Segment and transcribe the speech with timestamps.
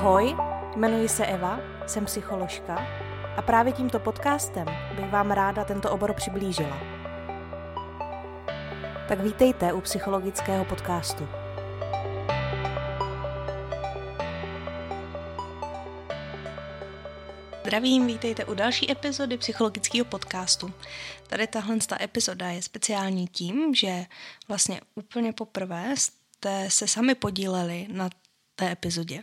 [0.00, 0.36] Ahoj,
[0.76, 2.74] jmenuji se Eva, jsem psycholožka
[3.36, 4.66] a právě tímto podcastem
[4.96, 6.78] bych vám ráda tento obor přiblížila.
[9.08, 11.28] Tak vítejte u psychologického podcastu.
[17.60, 20.72] Zdravím, vítejte u další epizody psychologického podcastu.
[21.26, 24.06] Tady tahle epizoda je speciální tím, že
[24.48, 28.10] vlastně úplně poprvé jste se sami podíleli na
[28.54, 29.22] té epizodě.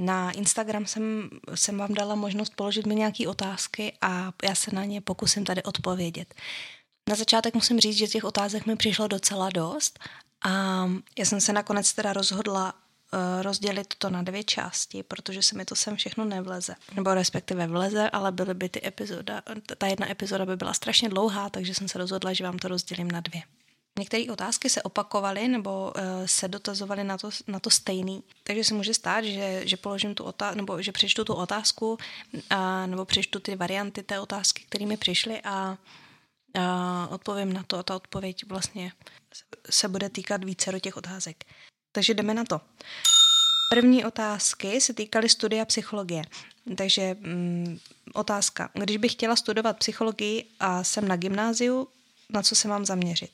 [0.00, 4.84] Na Instagram jsem, jsem vám dala možnost položit mi nějaké otázky a já se na
[4.84, 6.34] ně pokusím tady odpovědět.
[7.08, 9.98] Na začátek musím říct, že těch otázek mi přišlo docela dost
[10.44, 10.84] a
[11.18, 15.64] já jsem se nakonec teda rozhodla uh, rozdělit to na dvě části, protože se mi
[15.64, 16.74] to sem všechno nevleze.
[16.96, 19.42] Nebo respektive vleze, ale byly by ty epizoda,
[19.78, 23.10] ta jedna epizoda by byla strašně dlouhá, takže jsem se rozhodla, že vám to rozdělím
[23.10, 23.42] na dvě.
[23.98, 28.22] Některé otázky se opakovaly nebo uh, se dotazovaly na to, na to stejný.
[28.42, 31.98] Takže se může stát, že, že položím tu otázku, nebo že přečtu tu otázku,
[32.32, 32.38] uh,
[32.86, 35.78] nebo přečtu ty varianty té otázky, které mi přišly a
[36.56, 38.92] uh, odpovím na to a ta odpověď vlastně
[39.70, 41.44] se bude týkat více do těch otázek.
[41.92, 42.60] Takže jdeme na to.
[43.70, 46.22] První otázky se týkaly studia psychologie.
[46.76, 47.78] Takže mm,
[48.14, 48.70] otázka.
[48.74, 51.88] Když bych chtěla studovat psychologii a jsem na gymnáziu,
[52.30, 53.30] na co se mám zaměřit?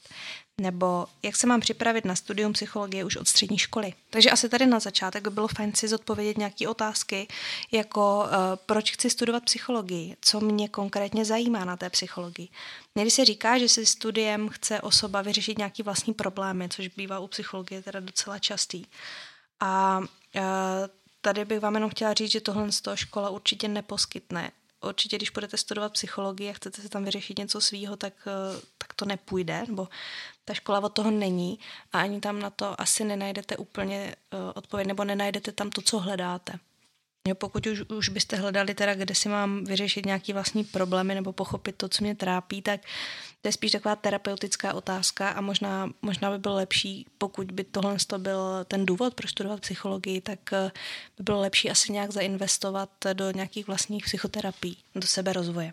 [0.61, 3.93] Nebo jak se mám připravit na studium psychologie už od střední školy.
[4.11, 7.29] Takže asi tady na začátek by bylo fajn si zodpovědět nějaké otázky,
[7.73, 8.31] jako uh,
[8.67, 12.48] proč chci studovat psychologii, co mě konkrétně zajímá na té psychologii.
[12.95, 17.27] Někdy se říká, že si studiem chce osoba vyřešit nějaký vlastní problémy, což bývá u
[17.27, 18.85] psychologie teda docela častý.
[19.61, 20.43] A uh,
[21.20, 24.51] tady bych vám jenom chtěla říct, že tohle z toho škola určitě neposkytne
[24.89, 28.95] určitě, když budete studovat psychologii a chcete se tam vyřešit něco svýho, tak, eh, tak
[28.95, 29.89] to nepůjde, nebo
[30.45, 31.59] ta škola od toho není
[31.92, 35.98] a ani tam na to asi nenajdete úplně uh, odpověď, nebo nenajdete tam to, co
[35.98, 36.53] hledáte.
[37.34, 41.77] Pokud už, už byste hledali teda, kde si mám vyřešit nějaký vlastní problémy nebo pochopit
[41.77, 42.80] to, co mě trápí, tak
[43.46, 47.96] to je spíš taková terapeutická otázka a možná, možná by bylo lepší, pokud by tohle
[48.17, 50.70] byl ten důvod, pro studovat psychologii, tak eh,
[51.18, 55.73] by bylo lepší asi nějak zainvestovat do nějakých vlastních psychoterapií, do sebe rozvoje.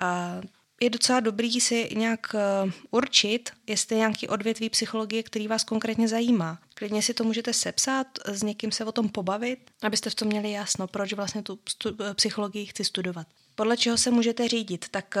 [0.00, 0.40] A
[0.80, 6.08] je docela dobrý si nějak eh, určit, jestli je nějaký odvětví psychologie, který vás konkrétně
[6.08, 6.58] zajímá.
[6.74, 10.52] Klidně si to můžete sepsat, s někým se o tom pobavit, abyste v tom měli
[10.52, 13.26] jasno, proč vlastně tu stu- psychologii chci studovat.
[13.54, 14.86] Podle čeho se můžete řídit?
[14.90, 15.16] Tak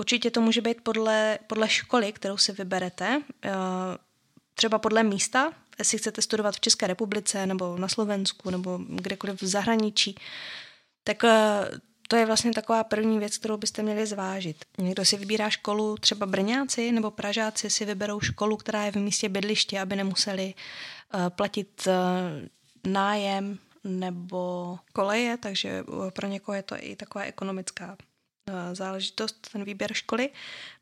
[0.00, 3.52] určitě to může být podle, podle školy, kterou si vyberete, uh,
[4.54, 9.46] třeba podle místa, jestli chcete studovat v České republice nebo na Slovensku nebo kdekoliv v
[9.46, 10.14] zahraničí,
[11.04, 11.30] tak uh,
[12.08, 14.64] to je vlastně taková první věc, kterou byste měli zvážit.
[14.78, 19.28] Někdo si vybírá školu, třeba Brňáci nebo Pražáci si vyberou školu, která je v místě
[19.28, 20.54] bydliště, aby nemuseli
[21.14, 21.88] uh, platit
[22.86, 28.09] nájem nebo koleje, takže pro někoho je to i taková ekonomická Eh,
[28.72, 30.30] záležitost, ten výběr školy.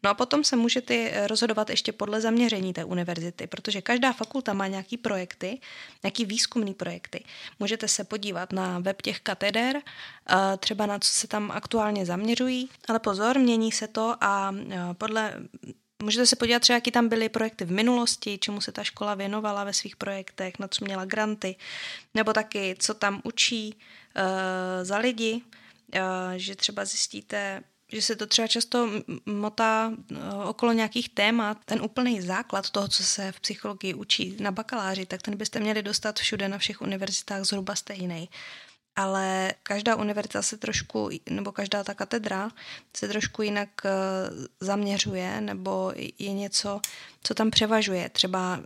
[0.02, 4.66] No a potom se můžete rozhodovat ještě podle zaměření té univerzity, protože každá fakulta má
[4.66, 5.60] nějaký projekty,
[6.02, 7.24] nějaký výzkumný projekty.
[7.58, 12.68] Můžete se podívat na web těch kateder, eh, třeba na co se tam aktuálně zaměřují,
[12.88, 15.34] ale pozor, mění se to a eh, podle
[16.02, 19.64] Můžete se podívat třeba, jaký tam byly projekty v minulosti, čemu se ta škola věnovala
[19.64, 21.56] ve svých projektech, na co měla granty,
[22.14, 24.22] nebo taky, co tam učí uh,
[24.82, 25.42] za lidi,
[26.36, 27.62] že třeba zjistíte,
[27.92, 28.90] že se to třeba často
[29.26, 29.92] motá
[30.44, 31.58] okolo nějakých témat.
[31.64, 35.82] Ten úplný základ toho, co se v psychologii učí na bakaláři, tak ten byste měli
[35.82, 38.28] dostat všude na všech univerzitách zhruba stejný.
[38.96, 42.50] Ale každá univerzita se trošku, nebo každá ta katedra
[42.96, 43.90] se trošku jinak e,
[44.60, 46.80] zaměřuje, nebo je něco,
[47.22, 48.08] co tam převažuje.
[48.08, 48.60] Třeba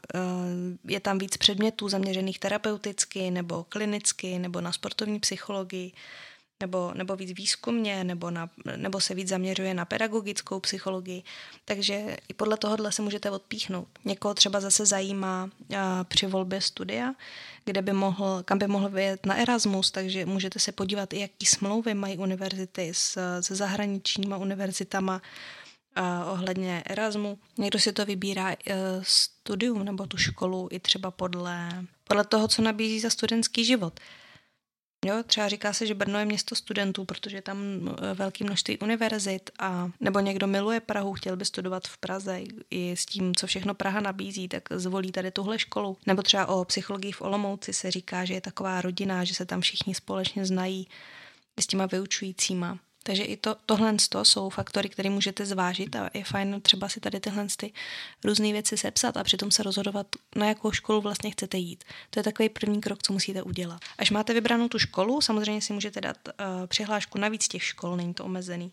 [0.84, 5.92] je tam víc předmětů zaměřených terapeuticky, nebo klinicky, nebo na sportovní psychologii
[6.62, 11.22] nebo, nebo víc výzkumně, nebo, na, nebo se víc zaměřuje na pedagogickou psychologii.
[11.64, 13.88] Takže i podle tohohle se můžete odpíchnout.
[14.04, 17.14] Někoho třeba zase zajímá a, při volbě studia,
[17.64, 21.46] kde by mohl, kam by mohl vyjet na Erasmus, takže můžete se podívat, i jaký
[21.46, 25.22] smlouvy mají univerzity s, se zahraničníma univerzitama,
[25.94, 27.38] a, ohledně Erasmu.
[27.58, 28.56] Někdo si to vybírá e,
[29.02, 34.00] studium nebo tu školu i třeba podle, podle toho, co nabízí za studentský život.
[35.06, 38.78] Jo, třeba říká se, že Brno je město studentů, protože je tam e, velké množství
[38.78, 42.40] univerzit a nebo někdo miluje Prahu, chtěl by studovat v Praze
[42.70, 45.96] i s tím, co všechno Praha nabízí, tak zvolí tady tuhle školu.
[46.06, 49.60] Nebo třeba o psychologii v Olomouci se říká, že je taková rodina, že se tam
[49.60, 50.88] všichni společně znají
[51.60, 52.78] s těma vyučujícíma.
[53.02, 57.20] Takže i to, tohle jsou faktory, které můžete zvážit a je fajn třeba si tady
[57.20, 57.72] tyhle ty
[58.24, 60.06] různé věci sepsat a přitom se rozhodovat,
[60.36, 61.84] na jakou školu vlastně chcete jít.
[62.10, 63.80] To je takový první krok, co musíte udělat.
[63.98, 67.96] Až máte vybranou tu školu, samozřejmě si můžete dát uh, přihlášku na víc těch škol,
[67.96, 68.72] není to omezený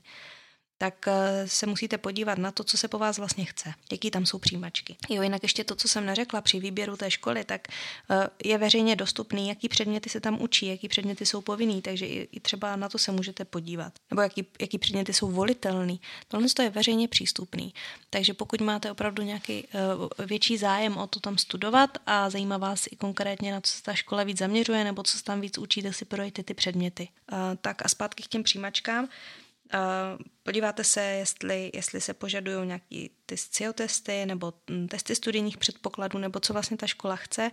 [0.82, 4.26] tak eh, se musíte podívat na to, co se po vás vlastně chce, jaký tam
[4.26, 4.96] jsou přijímačky.
[5.10, 7.68] Jo, jinak ještě to, co jsem neřekla při výběru té školy, tak
[8.12, 12.40] eh, je veřejně dostupný, jaký předměty se tam učí, jaký předměty jsou povinný, takže i
[12.40, 13.94] třeba na to se můžete podívat.
[14.12, 16.02] Nebo jaký, jaký předměty jsou volitelný.
[16.28, 17.74] Tohle je veřejně přístupný.
[18.10, 22.88] Takže pokud máte opravdu nějaký uh, větší zájem o to tam studovat a zajímá vás
[22.92, 25.82] i konkrétně, na co se ta škola víc zaměřuje, nebo co se tam víc učí,
[25.82, 27.10] tak si projďte ty předměty.
[27.62, 29.10] Tak a zpátky k těm přijímačkám.
[30.44, 36.18] Podíváte se, jestli, jestli se požadují nějaký ty SCIO testy nebo mm, testy studijních předpokladů,
[36.18, 37.52] nebo co vlastně ta škola chce.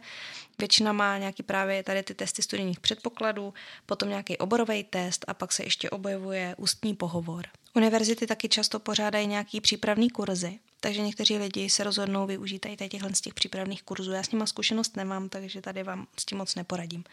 [0.58, 3.54] Většina má nějaký právě tady ty testy studijních předpokladů,
[3.86, 7.46] potom nějaký oborový test a pak se ještě objevuje ústní pohovor.
[7.74, 13.14] Univerzity taky často pořádají nějaký přípravný kurzy, takže někteří lidi se rozhodnou využít tady těchhle
[13.14, 14.12] z těch přípravných kurzů.
[14.12, 17.04] Já s nima zkušenost nemám, takže tady vám s tím moc neporadím.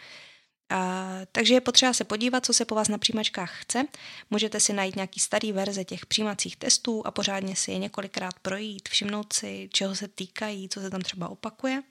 [0.69, 3.83] A, takže je potřeba se podívat, co se po vás na přijímačkách chce.
[4.29, 8.89] Můžete si najít nějaký starý verze těch přijímacích testů a pořádně si je několikrát projít,
[8.89, 11.83] všimnout si, čeho se týkají, co se tam třeba opakuje.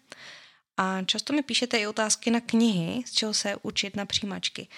[0.77, 4.69] A často mi píšete i otázky na knihy, z čeho se učit na přijímačky.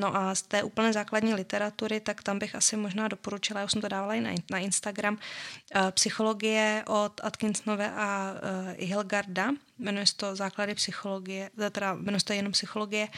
[0.00, 3.72] No a z té úplně základní literatury, tak tam bych asi možná doporučila, já už
[3.72, 10.06] jsem to dávala i na, na Instagram, uh, psychologie od Atkinsonové a uh, Hilgarda, jmenuje
[10.06, 13.08] se to Základy psychologie, teda jmenuje se to jenom psychologie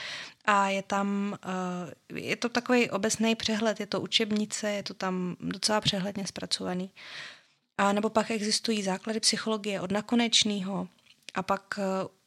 [0.44, 1.38] a je tam,
[2.12, 6.90] uh, je to takový obecný přehled, je to učebnice, je to tam docela přehledně zpracovaný.
[7.78, 10.88] A nebo pak existují základy psychologie od nakonečného,
[11.34, 11.78] a pak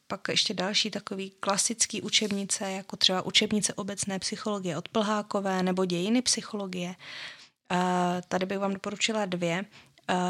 [0.10, 6.22] pak ještě další takový klasický učebnice, jako třeba učebnice obecné psychologie od Plhákové nebo dějiny
[6.22, 6.96] psychologie.
[8.28, 9.66] Tady bych vám doporučila dvě.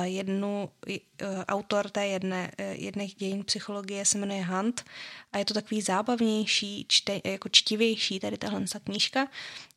[0.03, 0.99] Jednu, e,
[1.47, 4.85] autor té jedné, jedných dějin psychologie se jmenuje Hunt
[5.31, 9.27] a je to takový zábavnější, čte, jako čtivější tady tahle knížka.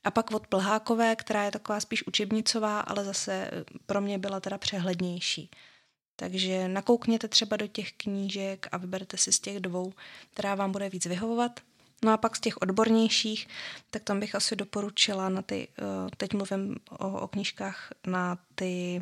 [0.05, 3.51] A pak od Plhákové, která je taková spíš učebnicová, ale zase
[3.87, 5.51] pro mě byla teda přehlednější.
[6.17, 9.93] Takže nakoukněte třeba do těch knížek a vyberte si z těch dvou,
[10.33, 11.61] která vám bude víc vyhovovat.
[12.05, 13.49] No a pak z těch odbornějších,
[13.91, 15.83] tak tam bych asi doporučila na ty, eh,
[16.17, 19.01] teď mluvím o, o knížkách, na ty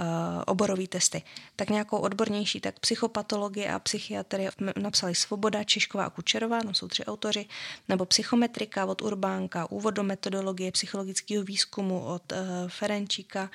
[0.00, 1.22] uh, oborové testy.
[1.56, 7.04] Tak nějakou odbornější, tak psychopatologie a psychiatrie napsali Svoboda, Češková a Kučerová, no jsou tři
[7.04, 7.46] autoři,
[7.88, 13.50] nebo psychometrika od Urbánka, úvod do metodologie psychologického výzkumu od uh, Ferenčíka,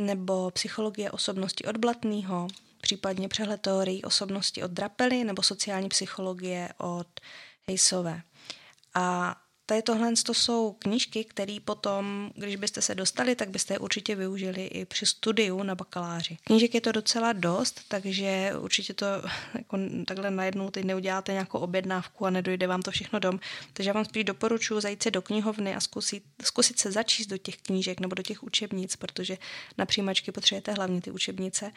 [0.00, 2.48] nebo psychologie osobnosti od Blatného,
[2.80, 7.08] případně přehled teorií osobnosti od Drapely nebo sociální psychologie od
[7.66, 8.22] Hejsové.
[8.94, 9.36] A
[9.68, 14.14] Tady tohle to jsou knížky, které potom, když byste se dostali, tak byste je určitě
[14.14, 16.36] využili i při studiu na bakaláři.
[16.44, 19.06] Knížek je to docela dost, takže určitě to
[19.54, 23.40] jako takhle najednou teď neuděláte nějakou objednávku a nedojde vám to všechno dom.
[23.72, 27.38] Takže já vám spíš doporučuji zajít se do knihovny a zkusit, zkusit se začíst do
[27.38, 29.38] těch knížek nebo do těch učebnic, protože
[29.78, 31.72] na přijímačky potřebujete hlavně ty učebnice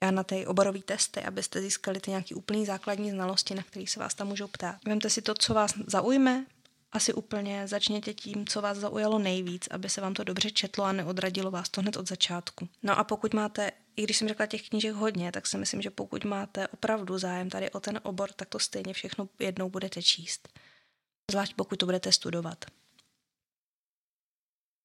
[0.00, 4.00] a na ty oborové testy, abyste získali ty nějaké úplné základní znalosti, na které se
[4.00, 4.76] vás tam můžou ptát.
[4.86, 6.46] Vemte si to, co vás zaujme,
[6.94, 10.92] asi úplně začněte tím, co vás zaujalo nejvíc, aby se vám to dobře četlo a
[10.92, 12.68] neodradilo vás to hned od začátku.
[12.82, 15.90] No a pokud máte, i když jsem řekla těch knížek hodně, tak si myslím, že
[15.90, 20.48] pokud máte opravdu zájem tady o ten obor, tak to stejně všechno jednou budete číst.
[21.30, 22.64] Zvlášť pokud to budete studovat.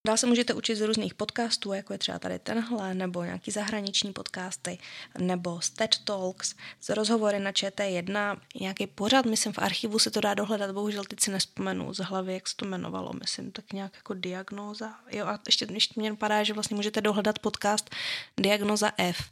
[0.08, 4.14] Dál se můžete učit z různých podcastů, jako je třeba tady tenhle, nebo nějaký zahraniční
[4.14, 4.78] podcasty,
[5.18, 10.22] nebo z TED Talks, z rozhovory na ČT1, nějaký pořad, myslím, v archivu se to
[10.22, 13.96] dá dohledat, bohužel teď si nespomenu z hlavy, jak se to jmenovalo, myslím, tak nějak
[13.96, 14.96] jako diagnóza.
[15.12, 17.90] Jo, a ještě, ještě mě napadá, že vlastně můžete dohledat podcast
[18.38, 19.32] Diagnoza F.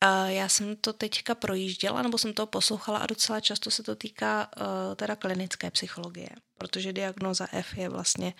[0.00, 3.96] A já jsem to teďka projížděla, nebo jsem to poslouchala a docela často se to
[3.96, 8.34] týká uh, teda klinické psychologie, protože diagnoza F je vlastně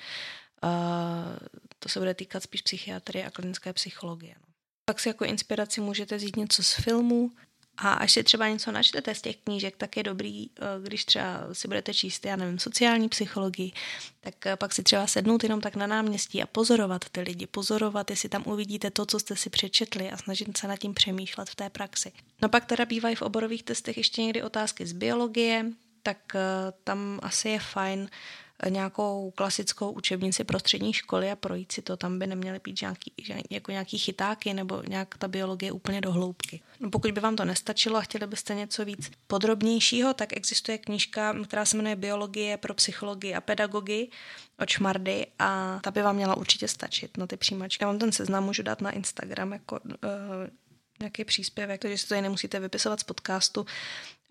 [1.79, 4.35] to se bude týkat spíš psychiatrie a klinické psychologie.
[4.41, 4.47] No.
[4.85, 7.31] Pak si jako inspiraci můžete vzít něco z filmů
[7.77, 11.49] a až si třeba něco načtete z těch knížek, tak je dobrý, eh, když třeba
[11.53, 13.73] si budete číst, já nevím, sociální psychologii,
[14.21, 18.11] tak eh, pak si třeba sednout jenom tak na náměstí a pozorovat ty lidi, pozorovat,
[18.11, 21.55] jestli tam uvidíte to, co jste si přečetli a snažit se nad tím přemýšlet v
[21.55, 22.13] té praxi.
[22.43, 25.67] No pak teda bývají v oborových testech ještě někdy otázky z biologie,
[26.03, 26.39] tak eh,
[26.85, 28.09] tam asi je fajn
[28.69, 31.97] nějakou klasickou učebnici pro střední školy a projít si to.
[31.97, 33.13] Tam by neměly být nějaký,
[33.51, 36.61] jako nějaký chytáky nebo nějak ta biologie úplně do hloubky.
[36.81, 41.35] No pokud by vám to nestačilo a chtěli byste něco víc podrobnějšího, tak existuje knížka,
[41.45, 44.11] která se jmenuje Biologie pro psychologii a pedagogii
[44.59, 47.85] od Šmardy a ta by vám měla určitě stačit na ty přijímačky.
[47.85, 49.91] Já vám ten seznam můžu dát na Instagram jako uh,
[51.01, 53.67] nějaký příspěvek, takže si to nemusíte vypisovat z podcastu,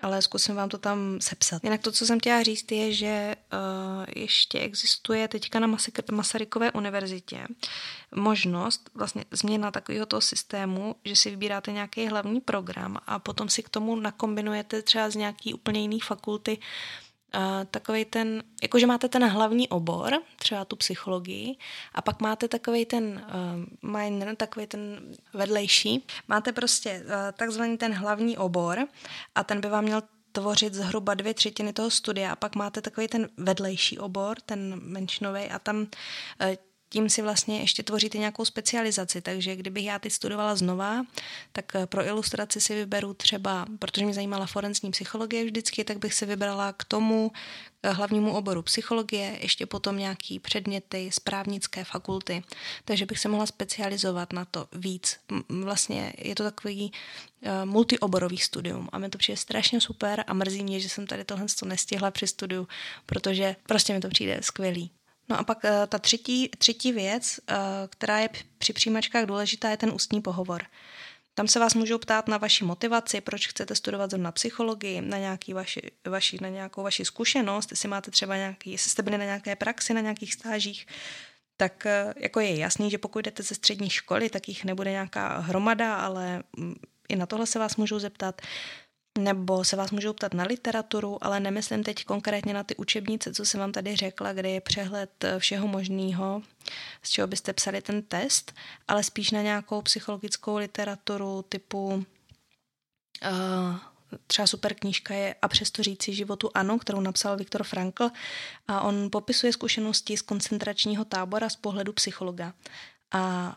[0.01, 1.63] ale zkusím vám to tam sepsat.
[1.63, 5.77] Jinak to, co jsem chtěla říct, je, že uh, ještě existuje teďka na
[6.11, 7.47] Masarykové univerzitě
[8.15, 13.63] možnost, vlastně změna takového toho systému, že si vybíráte nějaký hlavní program a potom si
[13.63, 16.63] k tomu nakombinujete třeba z nějaký úplně jiný fakulty uh,
[17.71, 21.55] takový ten, jakože máte ten hlavní obor, třeba tu psychologii,
[21.93, 23.25] a pak máte takový ten
[23.83, 24.99] uh, minor, takový ten
[25.33, 26.05] vedlejší.
[26.27, 28.87] Máte prostě uh, takzvaný ten hlavní obor
[29.35, 33.07] a ten by vám měl tvořit zhruba dvě třetiny toho studia a pak máte takový
[33.07, 35.87] ten vedlejší obor, ten menšinový a tam uh,
[36.91, 41.05] tím si vlastně ještě tvoříte nějakou specializaci, takže kdybych já teď studovala znova,
[41.51, 46.13] tak eh, pro ilustraci si vyberu třeba, protože mě zajímala forenzní psychologie vždycky, tak bych
[46.13, 47.31] si vybrala k tomu
[47.83, 52.43] eh, hlavnímu oboru psychologie, ještě potom nějaký předměty z právnické fakulty,
[52.85, 55.17] takže bych se mohla specializovat na to víc.
[55.49, 60.63] Vlastně je to takový uh, multioborový studium a mi to přijde strašně super a mrzí
[60.63, 62.67] mě, že jsem tady tohle nestihla při studiu,
[63.05, 64.91] protože prostě mi to přijde skvělý.
[65.31, 67.55] No a pak eh, ta třetí, třetí věc, eh,
[67.89, 70.63] která je při přijímačkách důležitá, je ten ústní pohovor.
[71.33, 75.53] Tam se vás můžou ptát na vaši motivaci, proč chcete studovat zrovna psychologii, na, nějaký
[75.53, 79.55] vaši, vaši, na nějakou vaši zkušenost, jestli máte třeba nějaký, jestli jste byli na nějaké
[79.55, 80.87] praxi, na nějakých stážích,
[81.57, 85.37] tak eh, jako je jasný, že pokud jdete ze střední školy, tak jich nebude nějaká
[85.37, 86.75] hromada, ale mm,
[87.09, 88.41] i na tohle se vás můžou zeptat
[89.17, 93.45] nebo se vás můžou ptat na literaturu, ale nemyslím teď konkrétně na ty učebnice, co
[93.45, 96.41] jsem vám tady řekla, kde je přehled eh, všeho možného,
[97.03, 98.53] z čeho byste psali ten test,
[98.87, 103.75] ale spíš na nějakou psychologickou literaturu typu uh,
[104.27, 108.09] třeba super knížka je A přesto říci životu ano, kterou napsal Viktor Frankl
[108.67, 112.53] a on popisuje zkušenosti z koncentračního tábora z pohledu psychologa.
[113.11, 113.55] A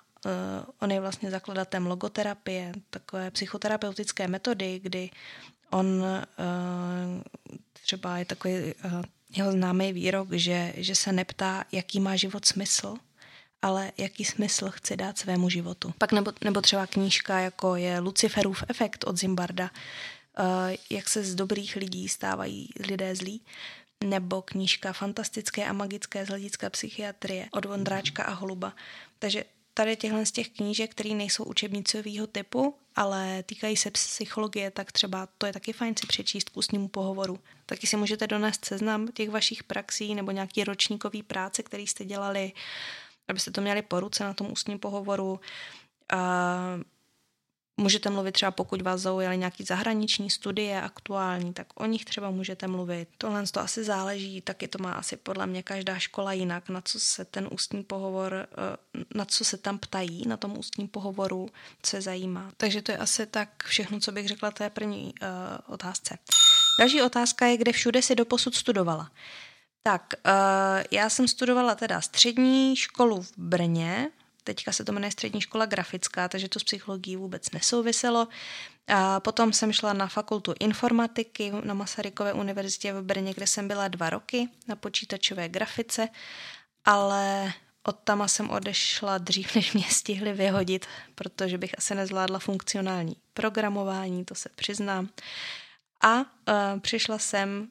[0.80, 5.10] on je vlastně zakladatelem logoterapie, takové psychoterapeutické metody, kdy
[5.70, 7.22] on uh,
[7.82, 9.02] třeba je takový uh,
[9.36, 12.94] jeho známý výrok, že, že se neptá, jaký má život smysl,
[13.62, 15.94] ale jaký smysl chce dát svému životu.
[15.98, 19.70] Pak nebo, nebo třeba knížka, jako je Luciferův efekt od Zimbarda,
[20.90, 23.42] jak se z dobrých lidí stávají lidé zlí,
[24.04, 28.72] nebo knížka Fantastické a magické z hlediska psychiatrie od Vondráčka a Holuba.
[29.18, 34.92] Takže tady těchhle z těch knížek, které nejsou učebnicového typu, ale týkají se psychologie, tak
[34.92, 37.38] třeba to je taky fajn si přečíst k ústnímu pohovoru.
[37.66, 42.52] Taky si můžete donést seznam těch vašich praxí nebo nějaký ročníkový práce, který jste dělali,
[43.28, 45.40] abyste to měli po ruce na tom ústním pohovoru.
[47.76, 52.66] Můžete mluvit třeba, pokud vás zaujaly nějaký zahraniční studie aktuální, tak o nich třeba můžete
[52.66, 53.08] mluvit.
[53.18, 57.00] Tohle to asi záleží, taky to má asi podle mě každá škola jinak, na co
[57.00, 61.48] se ten ústní pohovor, eh, na co se tam ptají na tom ústním pohovoru,
[61.82, 62.52] co je zajímá.
[62.56, 65.28] Takže to je asi tak všechno, co bych řekla té první uh,
[65.74, 66.18] otázce.
[66.78, 69.10] Další otázka je, kde všude si doposud studovala.
[69.82, 70.32] Tak, uh,
[70.90, 74.10] já jsem studovala teda střední školu v Brně,
[74.44, 78.28] teďka se to jmenuje střední škola grafická, takže to s psychologií vůbec nesouviselo.
[78.88, 83.88] A potom jsem šla na fakultu informatiky na Masarykové univerzitě v Brně, kde jsem byla
[83.88, 86.08] dva roky na počítačové grafice,
[86.84, 93.16] ale od tam jsem odešla dřív, než mě stihli vyhodit, protože bych asi nezvládla funkcionální
[93.34, 95.08] programování, to se přiznám.
[96.02, 96.24] A uh,
[96.80, 97.68] přišla jsem,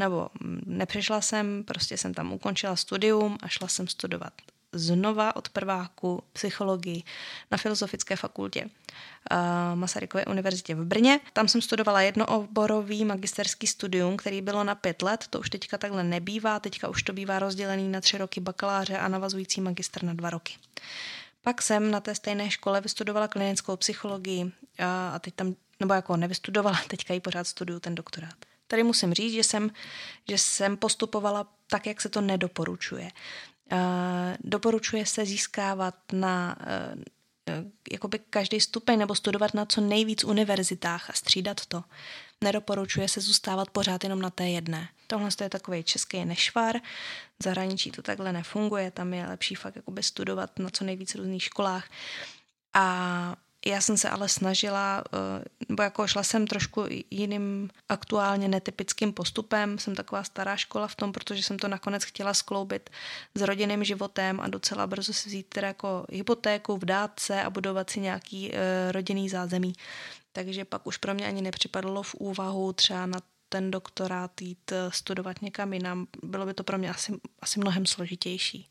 [0.00, 0.28] nebo
[0.66, 4.32] nepřišla jsem, prostě jsem tam ukončila studium a šla jsem studovat
[4.72, 7.02] znova od prváku psychologii
[7.50, 8.68] na Filozofické fakultě uh,
[9.74, 11.20] Masarykové univerzitě v Brně.
[11.32, 16.04] Tam jsem studovala jednooborový magisterský studium, který bylo na pět let, to už teďka takhle
[16.04, 20.30] nebývá, teďka už to bývá rozdělený na tři roky bakaláře a navazující magister na dva
[20.30, 20.54] roky.
[21.42, 24.50] Pak jsem na té stejné škole vystudovala klinickou psychologii uh,
[25.12, 28.34] a teď tam, nebo jako nevystudovala, teďka ji pořád studuju ten doktorát.
[28.66, 29.70] Tady musím říct, že jsem,
[30.28, 33.10] že jsem postupovala tak, jak se to nedoporučuje.
[33.72, 36.94] Eh, doporučuje se získávat na eh,
[37.48, 41.84] eh, jakoby každý stupeň nebo studovat na co nejvíc univerzitách a střídat to.
[42.44, 44.88] Nedoporučuje se zůstávat pořád jenom na té jedné.
[45.06, 46.76] Tohle je takový český nešvar,
[47.40, 51.42] v zahraničí to takhle nefunguje, tam je lepší fakt jakoby studovat na co nejvíc různých
[51.42, 51.90] školách.
[52.74, 53.36] A
[53.66, 59.78] Já jsem se ale snažila, eh, nebo jako šla jsem trošku jiným aktuálně netypickým postupem.
[59.78, 62.90] Jsem taková stará škola v tom, protože jsem to nakonec chtěla skloubit
[63.34, 67.90] s rodinným životem a docela brzo si vzít teda jako hypotéku, vdát se a budovat
[67.90, 69.72] si nějaký eh, rodinný zázemí.
[70.32, 74.90] Takže pak už pro mě ani nepřipadlo v úvahu třeba na ten doktorát jít eh,
[74.92, 76.06] studovat někam jinam.
[76.22, 78.68] Bylo by to pro mě asi, asi mnohem složitější.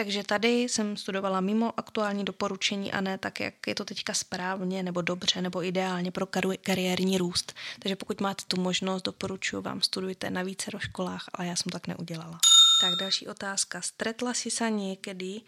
[0.00, 4.82] Takže tady jsem studovala mimo aktuální doporučení a ne tak, jak je to teďka správně
[4.82, 7.54] nebo dobře nebo ideálně pro kari- kariérní růst.
[7.78, 11.86] Takže pokud máte tu možnost, doporučuji vám, studujte na více školách, ale já jsem tak
[11.86, 12.38] neudělala.
[12.80, 13.82] Tak další otázka.
[13.82, 15.40] Stretla si se někdy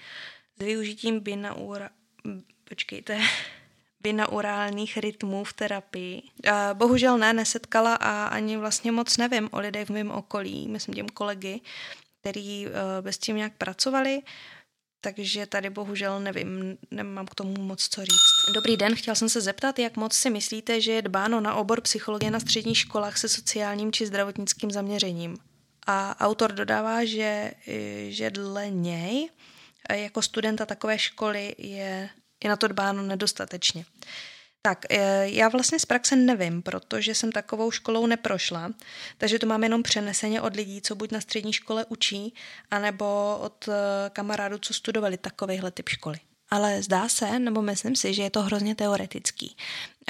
[0.57, 1.91] s využitím binaura...
[2.69, 3.21] Počkejte,
[4.01, 6.23] binaurálních rytmů v terapii.
[6.73, 11.09] Bohužel ne, nesetkala a ani vlastně moc nevím o lidech v mém okolí, myslím těm
[11.09, 11.61] kolegy,
[12.23, 14.23] který uh, bez tím nějak pracovali,
[15.01, 18.55] takže tady bohužel nevím, nemám k tomu moc co říct.
[18.55, 21.81] Dobrý den, chtěl jsem se zeptat, jak moc si myslíte, že je dbáno na obor
[21.81, 25.37] psychologie na středních školách se sociálním či zdravotnickým zaměřením.
[25.87, 27.53] A autor dodává, že,
[28.09, 29.29] že dle něj
[29.93, 32.11] jako studenta takové školy je,
[32.45, 33.85] je na to dbáno nedostatečně.
[34.63, 38.73] Tak, eh, já vlastně z praxe nevím, protože jsem takovou školou neprošla,
[39.19, 42.35] takže to mám jenom přeneseně od lidí, co buď na střední škole učí,
[42.71, 43.73] anebo od eh,
[44.11, 46.19] kamarádů, co studovali takovýhle typ školy
[46.53, 49.57] ale zdá se, nebo myslím si, že je to hrozně teoretický.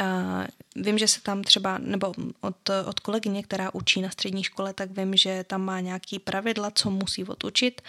[0.00, 0.46] Uh,
[0.84, 4.90] vím, že se tam třeba, nebo od, od kolegyně, která učí na střední škole, tak
[4.90, 7.82] vím, že tam má nějaký pravidla, co musí odučit,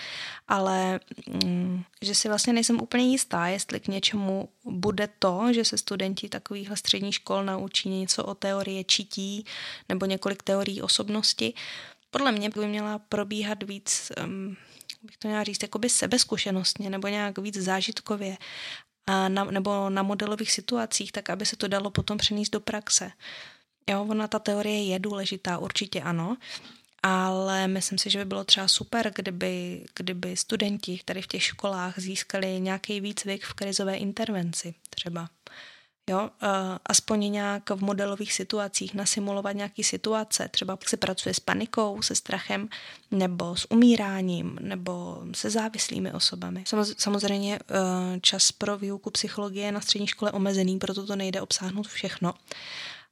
[0.47, 0.99] ale
[1.43, 6.29] um, že si vlastně nejsem úplně jistá, jestli k něčemu bude to, že se studenti
[6.29, 9.45] takovýchhle středních škol naučí něco o teorie čití
[9.89, 11.53] nebo několik teorií osobnosti.
[12.11, 14.57] Podle mě by měla probíhat víc um,
[15.03, 18.37] bych to měla říct, jakoby sebezkušenostně nebo nějak víc zážitkově
[19.07, 23.11] a na, nebo na modelových situacích, tak aby se to dalo potom přenést do praxe.
[23.89, 26.37] Jo, ona ta teorie je důležitá, určitě ano,
[27.03, 31.99] ale myslím si, že by bylo třeba super, kdyby, kdyby studenti tady v těch školách
[31.99, 35.29] získali nějaký výcvik v krizové intervenci třeba.
[36.09, 36.29] Jo,
[36.85, 42.15] aspoň nějak v modelových situacích nasimulovat nějaké situace, třeba jak se pracuje s panikou, se
[42.15, 42.69] strachem,
[43.11, 46.63] nebo s umíráním, nebo se závislými osobami.
[46.97, 47.59] Samozřejmě e,
[48.19, 52.33] čas pro výuku psychologie na střední škole omezený, proto to nejde obsáhnout všechno.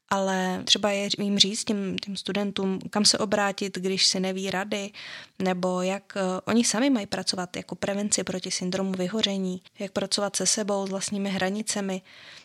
[0.10, 4.92] Ale třeba je jim říct těm, těm studentům, kam se obrátit, když si neví rady,
[5.40, 10.46] nebo jak uh, oni sami mají pracovat jako prevenci proti syndromu vyhoření, jak pracovat se
[10.46, 12.41] sebou, s vlastními hranicemi, Eh,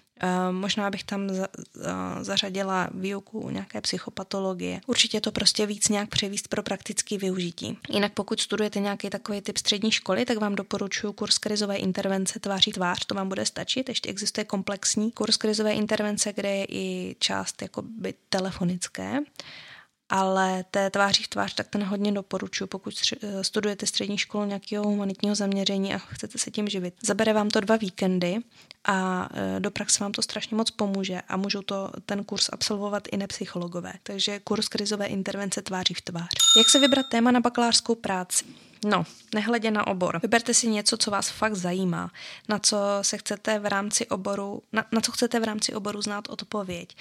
[0.50, 4.80] možná bych tam za, za, zařadila výuku nějaké psychopatologie.
[4.86, 7.78] Určitě to prostě víc nějak převíst pro praktické využití.
[7.88, 12.72] Jinak pokud studujete nějaký takový typ střední školy, tak vám doporučuji kurz krizové intervence tváří
[12.72, 13.88] tvář, to vám bude stačit.
[13.88, 19.18] Ještě existuje komplexní kurz krizové intervence, kde je i část jakoby telefonické
[20.08, 24.84] ale té tváří v tvář, tak ten hodně doporučuji, pokud eh, studujete střední školu nějakého
[24.84, 26.94] humanitního zaměření a chcete se tím živit.
[27.02, 28.38] Zabere vám to dva víkendy
[28.84, 33.08] a eh, do praxe vám to strašně moc pomůže a můžou to ten kurz absolvovat
[33.12, 33.92] i nepsychologové.
[34.02, 36.34] Takže kurz krizové intervence tváří v tvář.
[36.58, 38.44] Jak se vybrat téma na bakalářskou práci?
[38.84, 40.20] No, nehledě na obor.
[40.22, 42.10] Vyberte si něco, co vás fakt zajímá,
[42.48, 46.28] na co se chcete v rámci oboru, na, na co chcete v rámci oboru znát
[46.28, 46.96] odpověď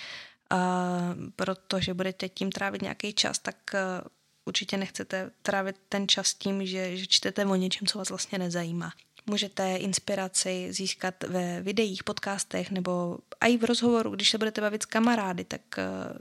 [1.35, 4.07] protože budete tím trávit nějaký čas, tak uh,
[4.45, 8.91] určitě nechcete trávit ten čas tím, že, že čtete o něčem, co vás vlastně nezajímá.
[9.25, 14.85] Můžete inspiraci získat ve videích, podcastech nebo i v rozhovoru, když se budete bavit s
[14.85, 15.61] kamarády, tak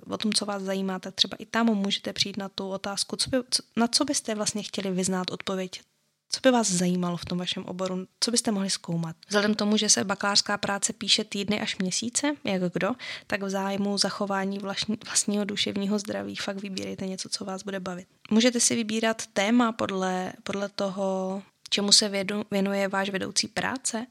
[0.07, 3.17] uh, o tom, co vás zajímá, tak třeba i tam můžete přijít na tu otázku,
[3.17, 5.81] co by, co, na co byste vlastně chtěli vyznát odpověď
[6.29, 8.07] co by vás zajímalo v tom vašem oboru?
[8.21, 9.17] Co byste mohli zkoumat?
[9.29, 12.91] Vzhledem k tomu, že se bakalářská práce píše týdny až měsíce, jak kdo,
[13.27, 18.07] tak v zájmu zachování vlastní, vlastního duševního zdraví fakt vybírejte něco, co vás bude bavit.
[18.31, 24.07] Můžete si vybírat téma podle, podle toho, čemu se vědu, věnuje váš vedoucí práce,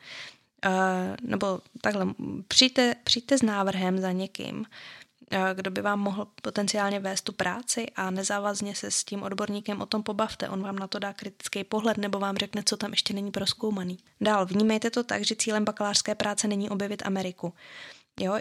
[0.65, 0.71] uh,
[1.21, 2.07] nebo takhle,
[2.47, 4.65] přijďte, přijďte s návrhem za někým,
[5.53, 9.85] kdo by vám mohl potenciálně vést tu práci a nezávazně se s tím odborníkem o
[9.85, 10.49] tom pobavte.
[10.49, 13.97] On vám na to dá kritický pohled nebo vám řekne, co tam ještě není proskoumaný.
[14.21, 17.53] Dál, vnímejte to tak, že cílem bakalářské práce není objevit Ameriku.
[18.19, 18.35] Jo,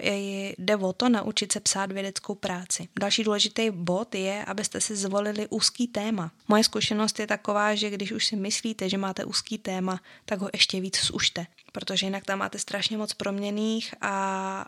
[0.58, 2.88] jde o to naučit se psát vědeckou práci.
[3.00, 6.32] Další důležitý bod je, abyste si zvolili úzký téma.
[6.48, 10.50] Moje zkušenost je taková, že když už si myslíte, že máte úzký téma, tak ho
[10.52, 14.66] ještě víc zužte, protože jinak tam máte strašně moc proměných a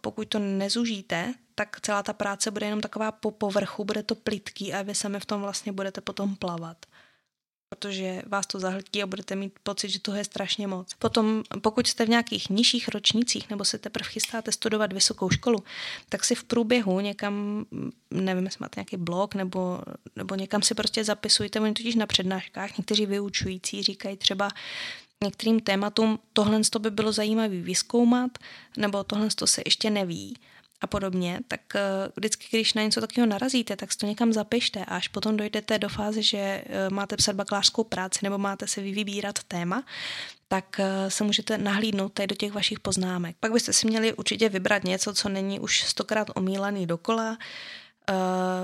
[0.00, 4.72] pokud to nezužíte, tak celá ta práce bude jenom taková po povrchu, bude to plitký
[4.74, 6.86] a vy sami v tom vlastně budete potom plavat.
[7.68, 10.94] protože vás to zahltí a budete mít pocit, že toho je strašně moc.
[10.94, 15.64] Potom, pokud jste v nějakých nižších ročnících nebo se teprve chystáte studovat vysokou školu,
[16.08, 17.64] tak si v průběhu někam,
[18.10, 19.80] nevím, jestli máte nějaký blog nebo,
[20.16, 24.50] nebo někam si prostě zapisujte, oni totiž na přednáškách, někteří vyučující říkají třeba,
[25.24, 28.30] některým tématům tohle by bylo zajímavé vyskoumat,
[28.76, 30.36] nebo tohle se ještě neví
[30.80, 31.80] a podobně, tak eh,
[32.16, 35.78] vždycky, když na něco takového narazíte, tak si to někam zapište a až potom dojdete
[35.78, 39.84] do fáze, že eh, máte psat bakalářskou práci nebo máte si vybírat téma,
[40.48, 43.36] tak eh, se můžete nahlídnout tady do těch vašich poznámek.
[43.40, 47.38] Pak byste si měli určitě vybrat něco, co není už stokrát omílaný dokola,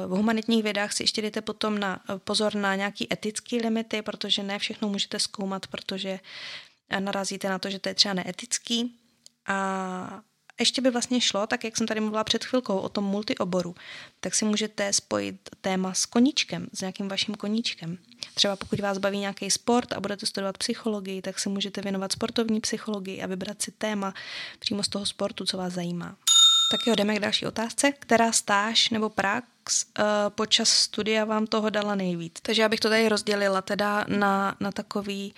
[0.07, 4.59] v humanitních vědách si ještě jdete potom na pozor na nějaký etické limity, protože ne
[4.59, 6.20] všechno můžete zkoumat, protože
[6.98, 8.94] narazíte na to, že to je třeba neetický.
[9.46, 10.22] A
[10.61, 13.75] ještě by vlastně šlo, tak jak jsem tady mluvila před chvilkou o tom multioboru,
[14.21, 17.99] tak si můžete spojit téma s koníčkem, s nějakým vaším koníčkem.
[18.35, 22.61] Třeba pokud vás baví nějaký sport a budete studovat psychologii, tak si můžete věnovat sportovní
[22.61, 24.15] psychologii a vybrat si téma
[24.59, 26.17] přímo z toho sportu, co vás zajímá.
[26.73, 27.93] Tak jo, jdeme k další otázce.
[27.93, 32.33] Která stáž nebo prax uh, počas studia vám toho dala nejvíc?
[32.43, 35.35] Takže já bych to tady rozdělila teda na, na takový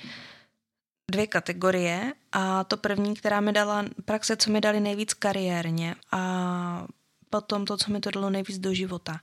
[1.10, 6.86] dvě kategorie a to první, která mi dala praxe, co mi dali nejvíc kariérně a
[7.30, 9.20] potom to, co mi to dalo nejvíc do života.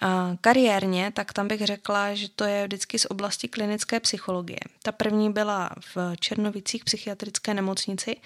[0.00, 4.58] A kariérně, tak tam bych řekla, že to je vždycky z oblasti klinické psychologie.
[4.82, 8.16] Ta první byla v Černovicích psychiatrické nemocnici,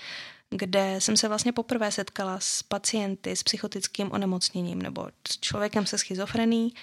[0.51, 5.99] kde jsem se vlastně poprvé setkala s pacienty s psychotickým onemocněním nebo s člověkem se
[5.99, 6.75] schizofrení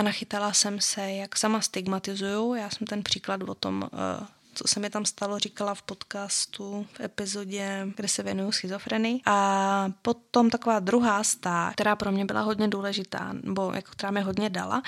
[0.00, 2.54] a nachytala jsem se, jak sama stigmatizuju.
[2.54, 6.86] Já jsem ten příklad o tom uh, co se mi tam stalo, říkala v podcastu
[6.92, 9.20] v epizodě, kde se věnuju schizofrenii.
[9.26, 14.20] A potom taková druhá stáž, která pro mě byla hodně důležitá, nebo jako která mě
[14.20, 14.82] hodně dala,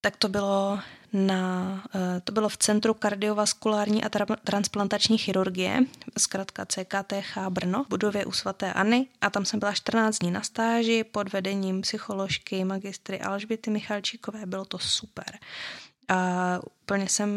[0.00, 0.78] tak to bylo
[1.12, 5.80] na, eh, to bylo v Centru kardiovaskulární a tra- transplantační chirurgie,
[6.18, 10.42] zkrátka CKTH Brno, v budově u svaté Anny a tam jsem byla 14 dní na
[10.42, 15.38] stáži pod vedením psycholožky magistry Alžběty Michalčíkové, bylo to super.
[16.08, 17.30] A úplně jsem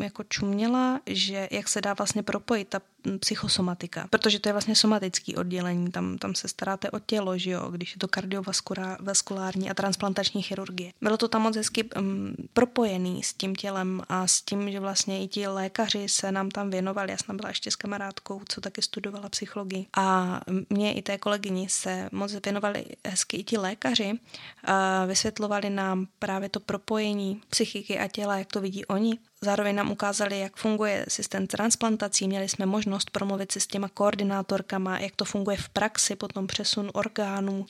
[0.00, 2.80] jako čuměla, že jak se dá vlastně propojit ta
[3.20, 7.70] psychosomatika, protože to je vlastně somatický oddělení, tam, tam se staráte o tělo, že jo,
[7.70, 10.92] když je to kardiovaskulární a transplantační chirurgie.
[11.00, 15.24] Bylo to tam moc hezky um, propojený s tím tělem a s tím, že vlastně
[15.24, 17.10] i ti lékaři se nám tam věnovali.
[17.10, 19.86] Já jsem byla ještě s kamarádkou, co taky studovala psychologii.
[19.96, 20.40] A
[20.70, 24.18] mě i té kolegyni se moc věnovali hezky i ti lékaři
[24.64, 29.18] a vysvětlovali nám právě to propojení psychiky a těla, jak to vidí oni.
[29.40, 32.28] Zároveň nám ukázali, jak funguje systém transplantací.
[32.28, 36.90] Měli jsme možnost promluvit si s těma koordinátorkama, jak to funguje v praxi, potom přesun
[36.94, 37.66] orgánů,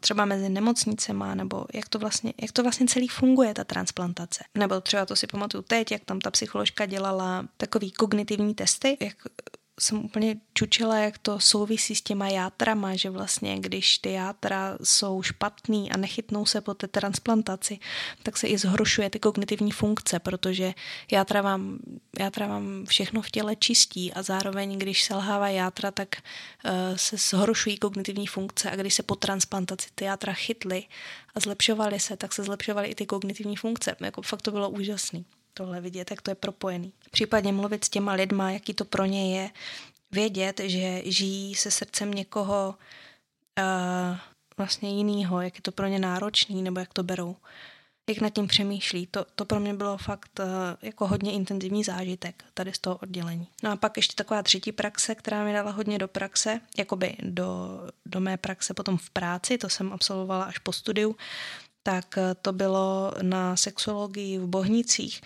[0.00, 4.44] třeba mezi nemocnicema, nebo jak to, vlastně, jak to vlastně celý funguje, ta transplantace.
[4.58, 9.16] Nebo třeba to si pamatuju teď, jak tam ta psycholožka dělala takový kognitivní testy, jak
[9.80, 15.22] jsem úplně čučila, jak to souvisí s těma játrama, že vlastně když ty játra jsou
[15.22, 17.78] špatný a nechytnou se po té transplantaci,
[18.22, 20.74] tak se i zhoršuje ty kognitivní funkce, protože
[21.10, 21.78] játra vám,
[22.18, 27.16] játra vám všechno v těle čistí a zároveň, když se lhává játra, tak uh, se
[27.16, 30.84] zhoršují kognitivní funkce a když se po transplantaci ty játra chytly
[31.34, 33.96] a zlepšovaly se, tak se zlepšovaly i ty kognitivní funkce.
[34.00, 36.92] Jako fakt to bylo úžasný tohle vidět, jak to je propojený.
[37.10, 39.50] Případně mluvit s těma lidma, jaký to pro ně je,
[40.12, 42.74] vědět, že žijí se srdcem někoho
[43.58, 44.16] uh,
[44.56, 47.36] vlastně jinýho, jak je to pro ně náročný, nebo jak to berou,
[48.08, 49.06] jak nad tím přemýšlí.
[49.06, 50.46] To, to pro mě bylo fakt uh,
[50.82, 53.48] jako hodně intenzivní zážitek tady z toho oddělení.
[53.62, 57.80] No a pak ještě taková třetí praxe, která mi dala hodně do praxe, jakoby do,
[58.06, 61.16] do mé praxe potom v práci, to jsem absolvovala až po studiu,
[61.82, 65.20] tak eh, to bylo na sexologii v Bohnicích,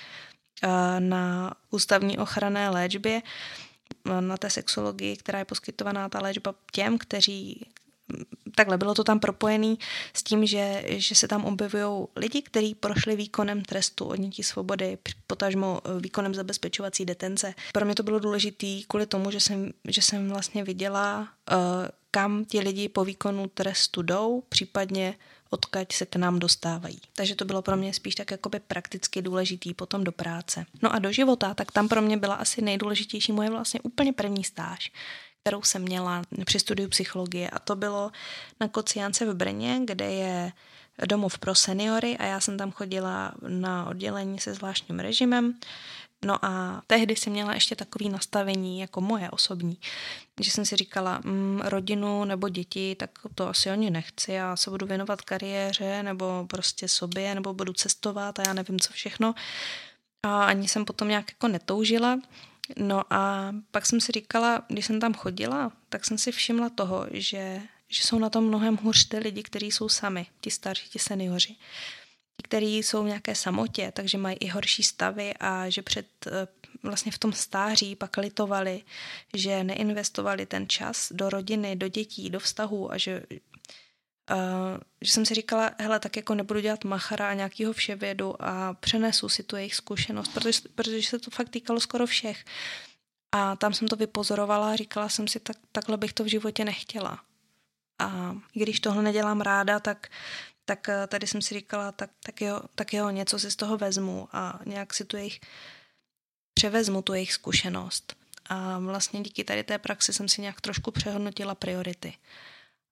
[0.62, 6.98] eh, na ústavní ochranné léčbě, eh, na té sexologii, která je poskytovaná ta léčba těm,
[6.98, 7.66] kteří
[8.08, 9.78] mm, takhle bylo to tam propojený
[10.14, 15.80] s tím, že, že se tam objevují lidi, kteří prošli výkonem trestu odnětí svobody, potažmo
[16.00, 17.54] výkonem zabezpečovací detence.
[17.72, 21.28] Pro mě to bylo důležité kvůli tomu, že jsem, že jsem vlastně viděla,
[22.10, 25.14] kam ti lidi po výkonu trestu jdou, případně
[25.50, 26.98] odkaď se k nám dostávají.
[27.12, 30.66] Takže to bylo pro mě spíš tak jakoby prakticky důležitý potom do práce.
[30.82, 34.44] No a do života, tak tam pro mě byla asi nejdůležitější moje vlastně úplně první
[34.44, 34.92] stáž
[35.46, 38.10] kterou jsem měla při studiu psychologie a to bylo
[38.60, 40.52] na Kociánce v Brně, kde je
[41.06, 45.54] domov pro seniory a já jsem tam chodila na oddělení se zvláštním režimem,
[46.24, 49.78] No a tehdy jsem měla ještě takový nastavení jako moje osobní,
[50.40, 54.70] že jsem si říkala, mm, rodinu nebo děti, tak to asi oni nechci, já se
[54.70, 59.34] budu věnovat kariéře nebo prostě sobě, nebo budu cestovat a já nevím co všechno.
[60.26, 62.20] a ani jsem potom nějak jako netoužila.
[62.76, 67.06] No a pak jsem si říkala, když jsem tam chodila, tak jsem si všimla toho,
[67.10, 70.98] že, že jsou na tom mnohem hůř ty lidi, kteří jsou sami, ti starší, ti
[70.98, 71.56] seniori.
[72.46, 76.46] Kteří jsou v nějaké samotě, takže mají i horší stavy a že před eh,
[76.82, 78.82] vlastně v tom stáří pak litovali,
[79.36, 83.22] že neinvestovali ten čas do rodiny, do dětí, do vztahů a že
[84.30, 88.74] Uh, že jsem si říkala, hele, tak jako nebudu dělat machara a nějakýho vševědu a
[88.74, 92.44] přenesu si tu jejich zkušenost, protože, protože se to fakt týkalo skoro všech.
[93.32, 96.64] A tam jsem to vypozorovala a říkala jsem si, tak, takhle bych to v životě
[96.64, 97.20] nechtěla.
[97.98, 100.08] A když tohle nedělám ráda, tak,
[100.66, 103.78] tak eh, tady jsem si říkala, tak, tak, jo, tak jo, něco si z toho
[103.78, 105.40] vezmu a nějak si tu jejich,
[106.54, 108.16] převezmu tu jejich zkušenost.
[108.48, 112.14] A vlastně díky tady té praxi jsem si nějak trošku přehodnotila priority.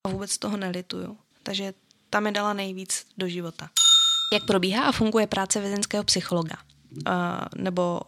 [0.04, 1.18] A vůbec toho nelituju.
[1.42, 1.74] Takže
[2.10, 3.70] ta mi dala nejvíc do života.
[4.32, 6.56] Jak probíhá a funguje práce vězenského psychologa?
[7.08, 7.12] Uh,
[7.56, 8.00] nebo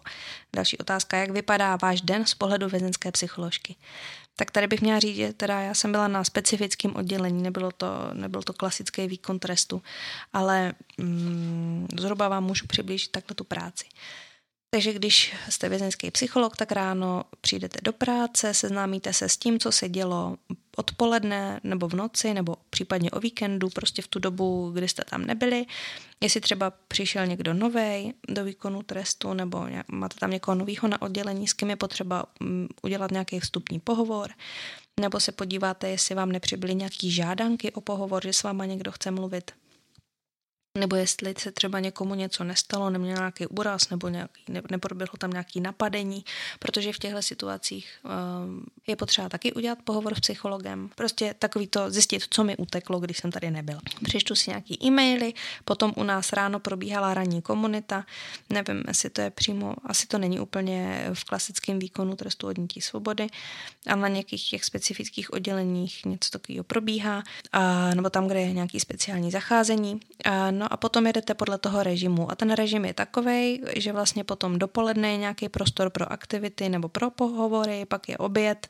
[0.57, 3.76] další otázka, jak vypadá váš den z pohledu vězenské psycholožky?
[4.37, 7.87] Tak tady bych měla říct, že teda já jsem byla na specifickém oddělení, nebylo to,
[8.12, 9.83] nebyl to klasický výkon trestu,
[10.33, 13.85] ale mm, zhruba vám můžu přiblížit takhle tu práci.
[14.70, 19.72] Takže když jste vězeňský psycholog, tak ráno přijdete do práce, seznámíte se s tím, co
[19.72, 20.37] se dělo
[20.76, 25.24] odpoledne nebo v noci, nebo případně o víkendu, prostě v tu dobu, kdy jste tam
[25.24, 25.66] nebyli.
[26.20, 31.48] Jestli třeba přišel někdo nový do výkonu trestu, nebo máte tam někoho nového na oddělení,
[31.48, 34.31] s kým je potřeba mm, udělat nějaký vstupní pohovor,
[35.00, 39.11] nebo se podíváte, jestli vám nepřibyly nějaký žádanky o pohovor, že s váma někdo chce
[39.11, 39.50] mluvit
[40.76, 45.30] nebo jestli se třeba někomu něco nestalo, neměl nějaký úraz nebo nějaký, ne, neproběhlo tam
[45.30, 46.24] nějaký napadení,
[46.58, 50.90] protože v těchto situacích um, je potřeba taky udělat pohovor s psychologem.
[50.94, 53.78] Prostě takový to zjistit, co mi uteklo, když jsem tady nebyl.
[54.04, 55.34] Přečtu si nějaký e-maily,
[55.64, 58.06] potom u nás ráno probíhala ranní komunita,
[58.50, 63.26] nevím, jestli to je přímo, asi to není úplně v klasickém výkonu trestu odnětí svobody,
[63.86, 68.80] ale na nějakých těch specifických odděleních něco takového probíhá, a, nebo tam, kde je nějaký
[68.80, 70.00] speciální zacházení.
[70.24, 72.31] A, no a potom jedete podle toho režimu.
[72.31, 76.88] A ten režim je takový, že vlastně potom dopoledne je nějaký prostor pro aktivity nebo
[76.88, 78.68] pro pohovory, pak je oběd,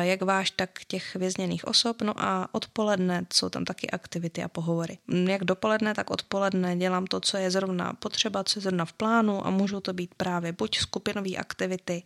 [0.00, 2.02] jak váš, tak těch vězněných osob.
[2.02, 4.98] No a odpoledne jsou tam taky aktivity a pohovory.
[5.08, 9.46] Jak dopoledne, tak odpoledne dělám to, co je zrovna potřeba, co je zrovna v plánu
[9.46, 12.02] a můžou to být právě buď skupinové aktivity,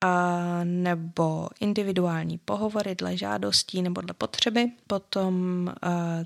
[0.00, 5.68] a nebo individuální pohovory dle žádostí nebo dle potřeby, potom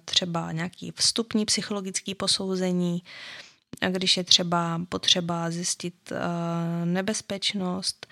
[0.05, 3.03] třeba nějaký vstupní psychologický posouzení,
[3.89, 6.13] když je třeba potřeba zjistit
[6.85, 8.07] nebezpečnost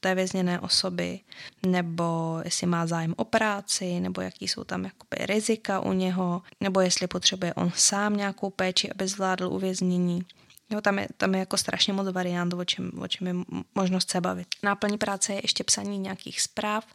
[0.00, 1.20] té vězněné osoby,
[1.66, 6.80] nebo jestli má zájem o práci, nebo jaký jsou tam jakoby rizika u něho, nebo
[6.80, 10.24] jestli potřebuje on sám nějakou péči, aby zvládl uvěznění.
[10.70, 13.34] Jo, tam, je, tam je jako strašně moc variant, o čem, o čem je
[13.74, 14.48] možnost se bavit.
[14.62, 16.86] Náplní práce je ještě psaní nějakých zpráv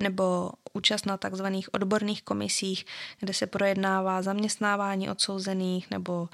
[0.00, 2.86] nebo účast na takzvaných odborných komisích,
[3.20, 6.28] kde se projednává zaměstnávání odsouzených nebo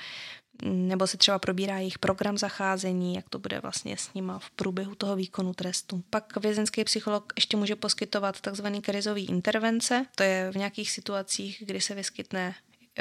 [0.62, 4.94] nebo se třeba probírá jejich program zacházení, jak to bude vlastně s nima v průběhu
[4.94, 6.04] toho výkonu trestu.
[6.10, 11.80] Pak vězenský psycholog ještě může poskytovat takzvaný krizový intervence, to je v nějakých situacích, kdy
[11.80, 12.54] se vyskytne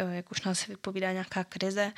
[0.08, 1.92] jak už nás vypovídá nějaká krize,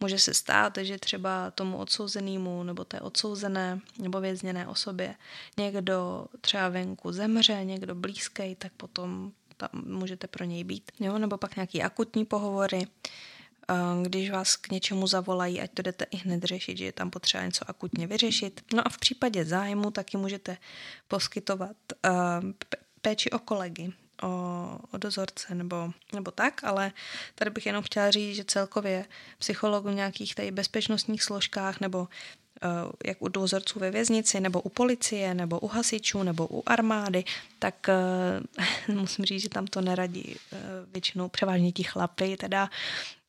[0.00, 5.14] může se stát, že třeba tomu odsouzenému nebo té odsouzené nebo vězněné osobě
[5.56, 10.92] někdo třeba venku zemře, někdo blízký, tak potom tam můžete pro něj být.
[11.00, 11.18] Jo?
[11.18, 12.86] Nebo pak nějaký akutní pohovory,
[13.68, 17.10] eh, když vás k něčemu zavolají, ať to jdete i hned řešit, že je tam
[17.10, 18.60] potřeba něco akutně vyřešit.
[18.74, 20.56] No a v případě zájmu taky můžete
[21.08, 22.50] poskytovat uh,
[23.00, 26.92] péči o kolegy, o, o dozorce nebo, nebo tak, ale
[27.34, 29.04] tady bych jenom chtěla říct, že celkově
[29.38, 32.08] psycholog v nějakých tady bezpečnostních složkách nebo uh,
[33.06, 37.24] jak u dozorců ve věznici, nebo u policie, nebo u hasičů, nebo u armády,
[37.58, 37.86] tak
[38.88, 40.58] uh, musím říct, že tam to neradí uh,
[40.92, 42.70] většinou převážně ti chlapy, teda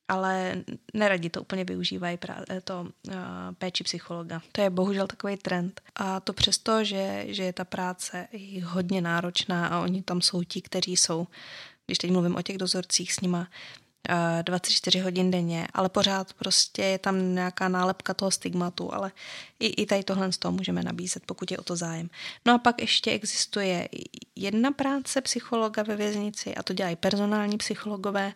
[0.09, 3.13] ale neradi to úplně využívají právě to uh,
[3.57, 4.41] péči psychologa.
[4.51, 5.81] To je bohužel takový trend.
[5.95, 8.27] A to přesto, že, že je ta práce
[8.63, 11.27] hodně náročná a oni tam jsou ti, kteří jsou,
[11.85, 13.47] když teď mluvím o těch dozorcích s nima,
[14.41, 19.11] 24 hodin denně, ale pořád prostě je tam nějaká nálepka toho stigmatu, ale
[19.59, 22.09] i, i tady tohle z toho můžeme nabízet, pokud je o to zájem.
[22.45, 23.89] No a pak ještě existuje
[24.35, 28.33] jedna práce psychologa ve věznici a to dělají personální psychologové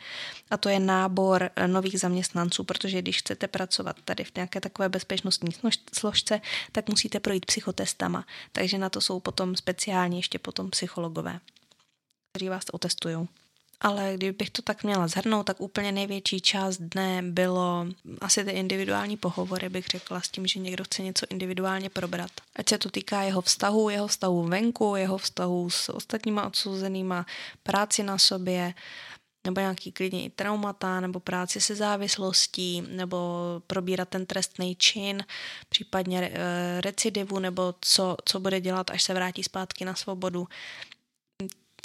[0.52, 5.50] a to je nábor nových zaměstnanců, protože když chcete pracovat tady v nějaké takové bezpečnostní
[5.94, 11.40] složce, tak musíte projít psychotestama, takže na to jsou potom speciálně ještě potom psychologové,
[12.32, 13.28] kteří vás otestují
[13.84, 17.86] ale kdybych to tak měla zhrnout, tak úplně největší část dne bylo
[18.22, 22.32] asi ty individuální pohovory, bych řekla, s tím, že někdo chce něco individuálně probrat.
[22.56, 27.26] Ať se to týká jeho vztahu, jeho vztahu venku, jeho vztahu s ostatníma odsouzenýma,
[27.64, 28.74] práci na sobě,
[29.46, 33.18] nebo nějaký klidně i traumata, nebo práci se závislostí, nebo
[33.68, 35.24] probírat ten trestný čin,
[35.70, 40.48] případně e, recidivu, nebo co, co bude dělat, až se vrátí zpátky na svobodu.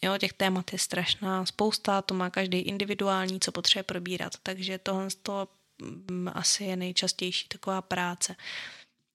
[0.05, 5.09] Jo, těch témat je strašná spousta, to má každý individuální, co potřebuje probírat, takže tohle
[5.23, 5.49] to
[5.83, 8.37] mm, asi je nejčastější taková práce.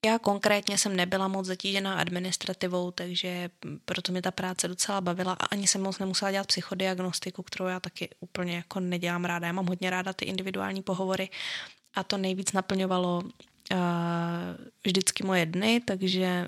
[0.05, 3.49] Já konkrétně jsem nebyla moc zatížená administrativou, takže
[3.85, 7.79] proto mě ta práce docela bavila a ani jsem moc nemusela dělat psychodiagnostiku, kterou já
[7.79, 9.47] taky úplně jako nedělám ráda.
[9.47, 11.29] Já mám hodně ráda ty individuální pohovory
[11.95, 13.79] a to nejvíc naplňovalo uh,
[14.85, 16.47] vždycky moje dny, takže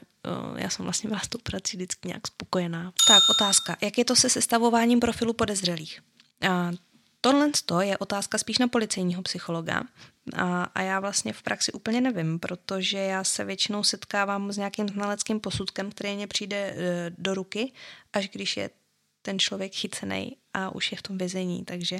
[0.55, 2.93] já jsem vlastně byla s tou prací vždycky nějak spokojená.
[3.07, 3.77] Tak, otázka.
[3.81, 6.01] Jak je to se sestavováním profilu podezřelých?
[6.43, 6.75] Uh,
[7.25, 7.49] Tohle
[7.81, 9.83] je otázka spíš na policejního psychologa
[10.35, 14.89] a, a já vlastně v praxi úplně nevím, protože já se většinou setkávám s nějakým
[14.89, 16.75] znaleckým posudkem, který mě přijde
[17.17, 17.73] do ruky,
[18.13, 18.69] až když je
[19.21, 21.65] ten člověk chycený a už je v tom vězení.
[21.65, 21.99] Takže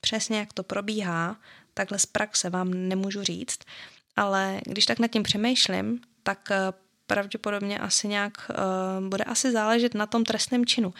[0.00, 1.36] přesně jak to probíhá,
[1.74, 3.58] takhle z praxe vám nemůžu říct,
[4.16, 6.48] ale když tak nad tím přemýšlím, tak
[7.08, 10.94] pravděpodobně asi nějak uh, bude asi záležet na tom trestném činu.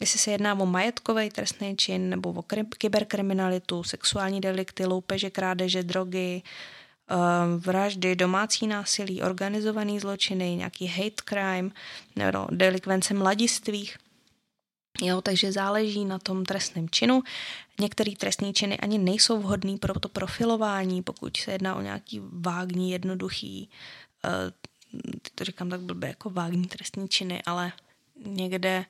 [0.00, 2.44] Jestli se jedná o majetkový trestný čin nebo o
[2.78, 11.70] kyberkriminalitu, sexuální delikty, loupeže, krádeže, drogy, uh, vraždy, domácí násilí, organizovaný zločiny, nějaký hate crime,
[12.16, 13.96] nebo delikvence mladistvých.
[15.02, 17.22] Jo, takže záleží na tom trestném činu.
[17.80, 22.90] Některé trestné činy ani nejsou vhodné pro to profilování, pokud se jedná o nějaký vágní,
[22.90, 23.70] jednoduchý
[24.24, 24.30] uh,
[25.34, 27.72] to říkám tak blbě, jako vágní trestní činy, ale
[28.26, 28.84] někde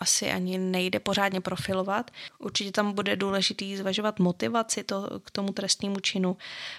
[0.00, 2.10] asi ani nejde pořádně profilovat.
[2.38, 6.36] Určitě tam bude důležitý zvažovat motivaci to, k tomu trestnímu činu,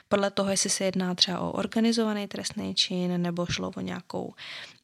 [0.10, 4.34] podle toho, jestli se jedná třeba o organizovaný trestný čin nebo šlo o nějakou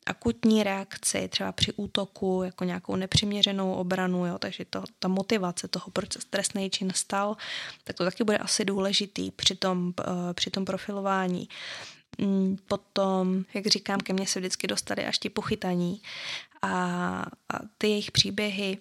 [0.06, 5.86] akutní reakci, třeba při útoku, jako nějakou nepřiměřenou obranu, jo, takže to, ta motivace toho,
[5.94, 7.38] proč se trestný čin stal,
[7.84, 11.48] tak to taky bude asi důležitý při tom, uh, při tom profilování.
[12.18, 16.02] Mm, potom, jak říkám, ke mně se vždycky dostali až ti pochytaní
[16.62, 16.70] a,
[17.50, 18.78] a ty jejich příběhy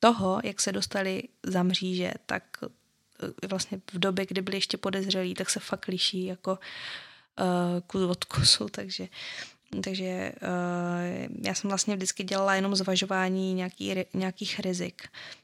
[0.00, 2.42] toho, jak se dostali za mříže, tak
[3.42, 6.58] e, vlastně v době, kdy byli ještě podezřelí, tak se fakt liší jako
[7.40, 9.08] uh, kus od kusu, takže
[9.84, 15.02] takže uh, já jsem vlastně vždycky dělala jenom zvažování nějaký, nějakých rizik,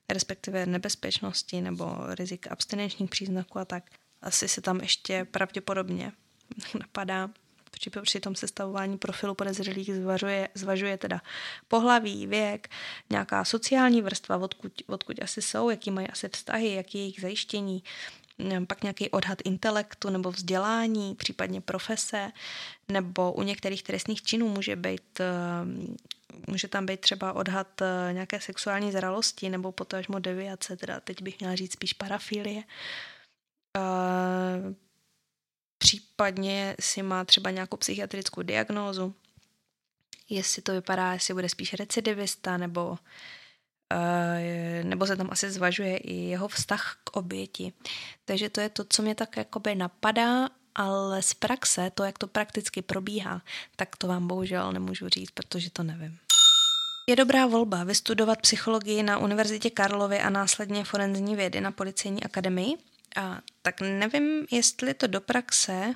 [0.09, 3.91] respektive nebezpečnosti nebo rizik abstinenčních příznaků a tak.
[4.23, 6.13] Asi se tam ještě pravděpodobně
[6.81, 7.31] napadá
[7.71, 11.21] při, při tom sestavování profilu podezřelých zvažuje, zvažuje teda
[11.69, 12.69] pohlaví, věk,
[13.11, 17.83] nějaká sociální vrstva, odkud, odkud asi jsou, jaký mají asi vztahy, jaký je jejich zajištění,
[18.67, 22.33] pak nějaký odhad intelektu nebo vzdělání, případně profese,
[22.89, 25.27] nebo u některých trestných činů může být eh,
[26.47, 31.41] může tam být třeba odhad eh, nějaké sexuální zralosti nebo potažmo deviace, teda teď bych
[31.41, 32.63] měla říct spíš parafilie.
[35.83, 39.15] Případně si má třeba nějakou psychiatrickou diagnózu,
[40.29, 42.99] jestli to vypadá, jestli bude spíš recidivista, nebo, uh,
[44.83, 47.73] nebo se tam asi zvažuje i jeho vztah k oběti.
[48.25, 52.27] Takže to je to, co mě tak jakoby napadá, ale z praxe, to, jak to
[52.27, 53.43] prakticky probíhá,
[53.77, 56.19] tak to vám bohužel nemůžu říct, protože to nevím.
[57.09, 62.79] Je dobrá volba vystudovat psychologii na Univerzitě Karlovy a následně forenzní vědy na Policejní akademii,
[63.17, 65.95] a tak nevím, jestli to do praxe,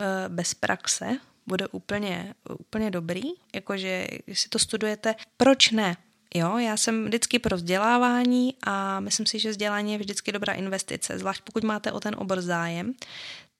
[0.00, 3.22] eh, bez praxe, bude úplně, úplně dobrý,
[3.54, 5.96] jakože si to studujete, proč ne?
[6.34, 11.18] Jo, já jsem vždycky pro vzdělávání a myslím si, že vzdělání je vždycky dobrá investice,
[11.18, 12.94] zvlášť pokud máte o ten obor zájem,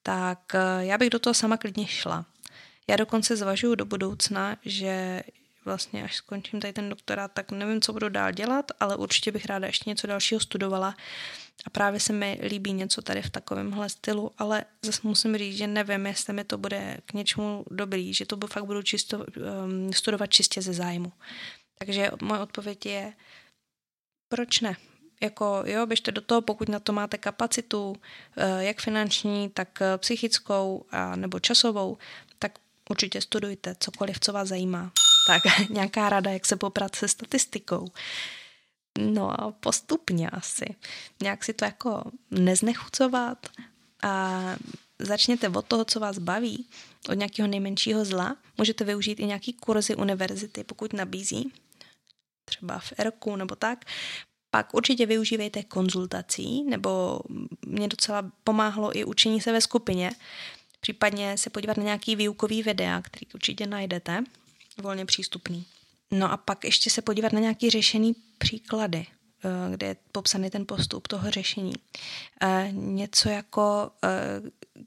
[0.03, 2.25] tak eh, já bych do toho sama klidně šla.
[2.89, 5.23] Já dokonce zvažuji do budoucna, že
[5.65, 9.47] vlastně až skončím tady ten doktorát, tak nevím, co budu dál dělat, ale určitě bych
[9.47, 10.95] ráda ještě něco dalšího studovala.
[11.67, 15.67] A právě se mi líbí něco tady v takovémhle stylu, ale zase musím říct, že
[15.67, 20.27] nevím, jestli mi to bude k něčemu dobrý, že to fakt budu čisto, um, studovat
[20.27, 21.13] čistě ze zájmu.
[21.79, 23.13] Takže moje odpověď je,
[24.29, 24.77] proč ne?
[25.23, 27.97] Jako jo, běžte do toho, pokud na to máte kapacitu,
[28.37, 31.99] eh, jak finanční, tak eh, psychickou a nebo časovou,
[32.39, 32.59] tak
[32.91, 34.93] určitě studujte cokoliv, co vás zajímá
[35.27, 37.89] tak nějaká rada, jak se poprat se statistikou.
[38.99, 40.75] No a postupně asi.
[41.23, 43.47] Nějak si to jako neznechucovat
[44.03, 44.41] a
[44.99, 46.67] začněte od toho, co vás baví,
[47.09, 48.37] od nějakého nejmenšího zla.
[48.59, 51.53] Můžete využít i nějaký kurzy univerzity, pokud nabízí,
[52.45, 53.85] třeba v ERKu nebo tak.
[54.51, 57.21] Pak určitě využívejte konzultací, nebo
[57.67, 60.11] mě docela pomáhlo i učení se ve skupině,
[60.81, 64.25] případně se podívat na nějaký výukový videa, který určitě najdete,
[64.83, 65.65] volně přístupný.
[66.13, 69.07] No a pak ještě se podívat na nějaký řešený příklady,
[69.45, 71.75] eh, kde je popsaný ten postup toho řešení.
[72.43, 74.41] Eh, něco jako, eh,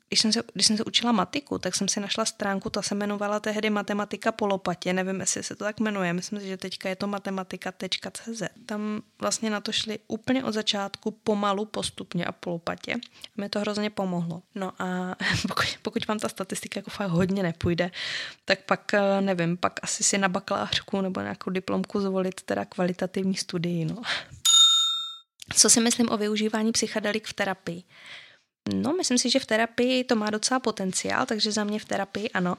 [0.07, 2.95] když jsem, se, když jsem se učila matiku, tak jsem si našla stránku, ta se
[2.95, 6.89] jmenovala tehdy Matematika po lopatě, nevím, jestli se to tak jmenuje, myslím si, že teďka
[6.89, 8.43] je to matematika.cz.
[8.65, 12.93] Tam vlastně na to šli úplně od začátku pomalu, postupně a po lopatě.
[12.93, 14.41] A mi to hrozně pomohlo.
[14.55, 17.91] No a pokud, pokud vám ta statistika jako fakt hodně nepůjde,
[18.45, 23.85] tak pak nevím, pak asi si na bakalářku nebo nějakou diplomku zvolit teda kvalitativní studii,
[23.85, 24.01] no.
[25.53, 27.83] Co si myslím o využívání psychedelik v terapii?
[28.73, 32.29] No, myslím si, že v terapii to má docela potenciál, takže za mě v terapii
[32.29, 32.57] ano.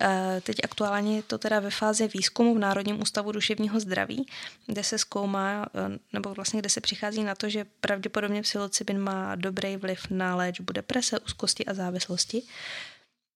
[0.00, 4.26] E, teď aktuálně je to teda ve fázi výzkumu v Národním ústavu duševního zdraví,
[4.66, 9.34] kde se zkoumá, e, nebo vlastně kde se přichází na to, že pravděpodobně psilocybin má
[9.34, 12.42] dobrý vliv na léčbu deprese, úzkosti a závislosti.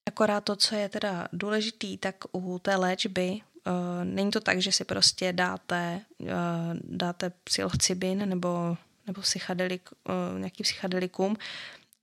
[0.09, 4.73] Akorát to, co je teda důležitý, tak u té léčby Uh, není to tak, že
[4.73, 6.01] si prostě dáte,
[6.81, 11.37] dáte psilocybin nebo, nebo psychedelik, uh, nějaký psychedelikum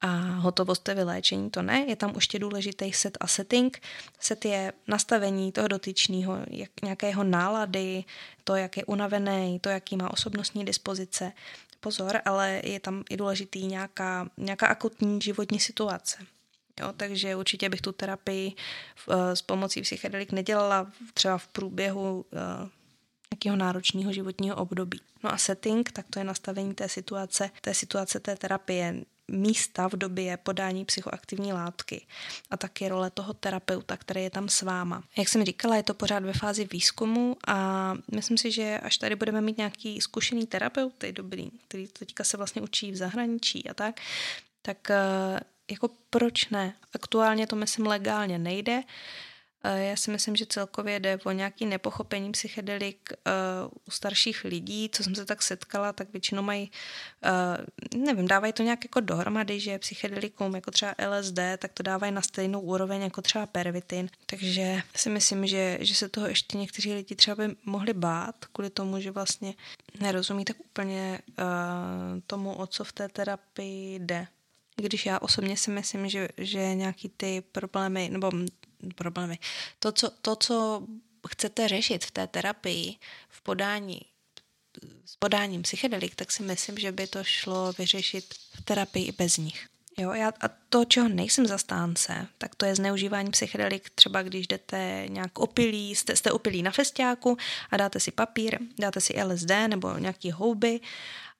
[0.03, 1.85] a hotovost je vyléčení, to ne.
[1.87, 3.81] Je tam ještě důležitý set a setting.
[4.19, 8.03] Set je nastavení toho dotyčného, jak nějakého nálady,
[8.43, 11.31] to, jak je unavený, to, jaký má osobnostní dispozice.
[11.79, 16.17] Pozor, ale je tam i důležitý nějaká, nějaká akutní životní situace.
[16.79, 18.53] Jo, takže určitě bych tu terapii
[19.33, 22.25] s pomocí psychedelik nedělala třeba v průběhu
[23.31, 25.01] nějakého náročného životního období.
[25.23, 28.95] No a setting, tak to je nastavení té situace, té situace té terapie
[29.31, 32.05] místa v době podání psychoaktivní látky
[32.51, 35.03] a taky role toho terapeuta, který je tam s váma.
[35.17, 39.15] Jak jsem říkala, je to pořád ve fázi výzkumu a myslím si, že až tady
[39.15, 44.01] budeme mít nějaký zkušený terapeuty, dobrý, který teďka se vlastně učí v zahraničí a tak,
[44.61, 45.39] tak eh,
[45.71, 46.75] jako proč ne?
[46.93, 48.83] Aktuálně to myslím legálně nejde,
[49.63, 55.03] já si myslím, že celkově jde o nějaký nepochopení psychedelik uh, u starších lidí, co
[55.03, 56.71] jsem se tak setkala, tak většinou mají,
[57.93, 62.11] uh, nevím, dávají to nějak jako dohromady, že psychedelikum jako třeba LSD, tak to dávají
[62.11, 64.09] na stejnou úroveň jako třeba pervitin.
[64.25, 68.69] Takže si myslím, že, že se toho ještě někteří lidi třeba by mohli bát, kvůli
[68.69, 69.53] tomu, že vlastně
[69.99, 71.45] nerozumí tak úplně uh,
[72.27, 74.27] tomu, o co v té terapii jde.
[74.75, 78.31] Když já osobně si myslím, že, že nějaký ty problémy, nebo
[78.95, 79.39] problémy.
[79.79, 80.87] To co, to, co
[81.29, 82.95] chcete řešit v té terapii,
[83.29, 84.01] v podání
[85.05, 89.37] s podáním psychedelik, tak si myslím, že by to šlo vyřešit v terapii i bez
[89.37, 89.67] nich.
[89.97, 95.05] Jo, já, a to, čeho nejsem zastánce, tak to je zneužívání psychedelik, třeba když jdete
[95.07, 97.37] nějak opilí, jste, jste opilí na festiáku
[97.71, 100.79] a dáte si papír, dáte si LSD nebo nějaký houby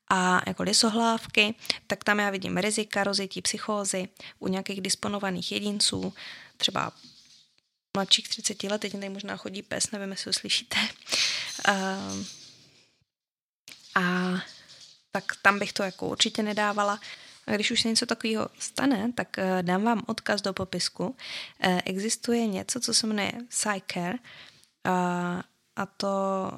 [0.09, 1.55] a jako lisohlávky,
[1.87, 4.07] tak tam já vidím rizika rozjetí psychózy
[4.39, 6.13] u nějakých disponovaných jedinců,
[6.57, 6.91] třeba
[7.97, 10.77] mladších 30 let, teď tady možná chodí pes, nevím, jestli ho slyšíte.
[11.69, 12.25] Uh,
[13.95, 14.33] a
[15.11, 16.99] tak tam bych to jako určitě nedávala.
[17.47, 21.05] A když už se něco takového stane, tak uh, dám vám odkaz do popisku.
[21.05, 25.41] Uh, existuje něco, co se jmenuje PsyCare uh,
[25.75, 26.51] a to,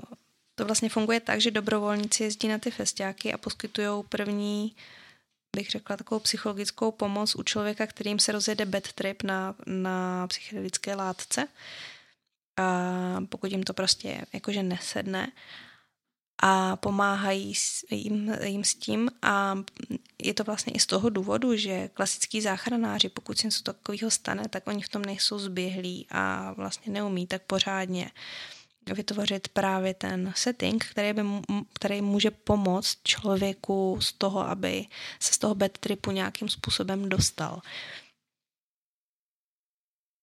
[0.55, 4.75] to vlastně funguje tak, že dobrovolníci jezdí na ty festiáky a poskytují první
[5.55, 10.95] bych řekla, takovou psychologickou pomoc u člověka, kterým se rozjede bad trip na, na psychedelické
[10.95, 11.47] látce.
[12.57, 15.31] A pokud jim to prostě jakože nesedne
[16.43, 17.53] a pomáhají
[17.91, 19.57] jim, jim s tím a
[20.21, 24.43] je to vlastně i z toho důvodu, že klasický záchranáři, pokud se něco takového stane,
[24.49, 28.11] tak oni v tom nejsou zběhlí a vlastně neumí tak pořádně
[28.93, 31.21] vytvořit právě ten setting, který, by,
[31.73, 34.85] který může pomoct člověku z toho, aby
[35.19, 37.61] se z toho bad tripu nějakým způsobem dostal.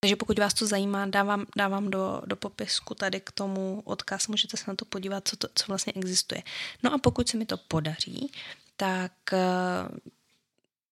[0.04, 4.56] Takže pokud vás to zajímá, dávám, dávám do, do popisku tady k tomu odkaz, můžete
[4.56, 6.42] se na to podívat, co, to, co vlastně existuje.
[6.82, 8.32] No a pokud se mi to podaří,
[8.76, 9.12] tak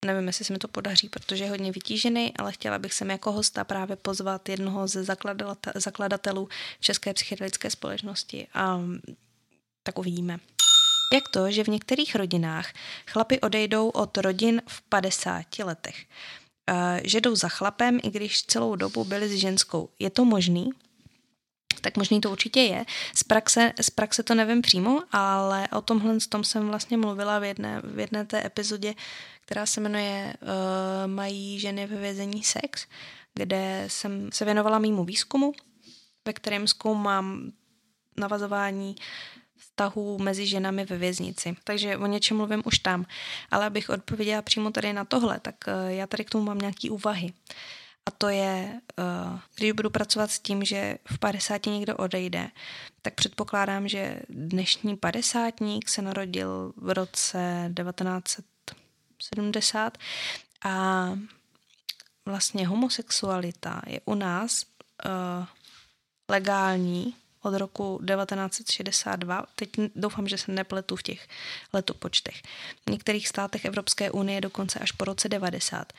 [0.06, 3.32] Nevím, jestli se mi to podaří, protože je hodně vytížený, ale chtěla bych sem jako
[3.32, 5.04] hosta právě pozvat jednoho ze
[5.74, 6.48] zakladatelů
[6.80, 8.80] České psychedelické společnosti a
[9.82, 10.38] tak uvidíme.
[11.14, 12.72] Jak to, že v některých rodinách
[13.06, 16.04] chlapy odejdou od rodin v 50 letech?
[17.04, 19.88] Že jdou za chlapem, i když celou dobu byli s ženskou.
[19.98, 20.70] Je to možný?
[21.80, 22.84] Tak možný to určitě je.
[23.14, 27.44] Z praxe, z praxe to nevím přímo, ale o tomhle tom jsem vlastně mluvila v
[27.44, 28.94] jedné, v jedné té epizodě,
[29.40, 30.48] která se jmenuje uh,
[31.06, 32.86] Mají ženy ve vězení sex,
[33.34, 35.52] kde jsem se věnovala mýmu výzkumu,
[36.26, 37.52] ve kterém zkoumám
[38.16, 38.96] navazování
[39.80, 41.56] vztahů mezi ženami ve věznici.
[41.64, 43.06] Takže o něčem mluvím už tam.
[43.50, 46.90] Ale abych odpověděla přímo tady na tohle, tak eh, já tady k tomu mám nějaký
[46.90, 47.32] úvahy.
[48.06, 52.50] A to je, eh, když budu pracovat s tím, že v 50 někdo odejde,
[53.02, 59.98] tak předpokládám, že dnešní padesátník se narodil v roce 1970
[60.64, 61.06] a
[62.24, 64.70] vlastně homosexualita je u nás uh,
[66.28, 69.46] legální od roku 1962.
[69.54, 71.28] Teď doufám, že se nepletu v těch
[71.72, 72.42] letopočtech.
[72.86, 75.92] V některých státech Evropské unie dokonce až po roce 90.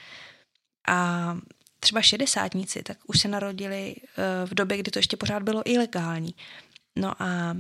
[0.88, 1.38] A
[1.82, 6.36] třeba šedesátníci, tak už se narodili uh, v době, kdy to ještě pořád bylo ilegální.
[6.96, 7.58] No a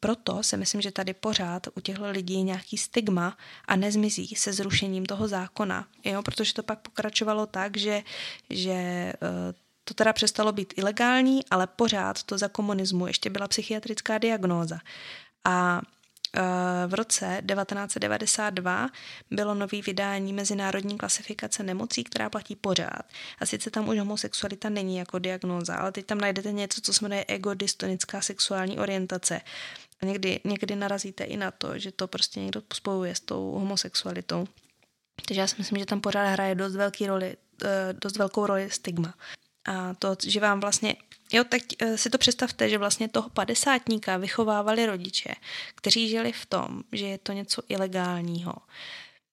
[0.00, 4.52] proto si myslím, že tady pořád u těchto lidí je nějaký stigma a nezmizí se
[4.52, 6.22] zrušením toho zákona, jo?
[6.22, 8.02] protože to pak pokračovalo tak, že,
[8.50, 9.14] že eh,
[9.84, 14.78] to teda přestalo být ilegální, ale pořád to za komunismu ještě byla psychiatrická diagnóza.
[15.44, 15.93] A Eh,
[16.86, 18.90] v roce 1992
[19.30, 23.02] bylo nový vydání Mezinárodní klasifikace nemocí, která platí pořád.
[23.38, 27.04] A sice tam už homosexualita není jako diagnóza, ale teď tam najdete něco, co se
[27.04, 29.40] jmenuje egodystonická sexuální orientace.
[30.02, 34.46] A někdy, někdy narazíte i na to, že to prostě někdo spojuje s tou homosexualitou.
[35.26, 38.70] Takže já si myslím, že tam pořád hraje dost, velký roli, eh, dost velkou roli
[38.70, 39.14] stigma.
[39.64, 40.96] A to, že vám vlastně
[41.32, 45.34] Jo, tak eh, si to představte, že vlastně toho padesátníka vychovávali rodiče,
[45.74, 48.54] kteří žili v tom, že je to něco ilegálního.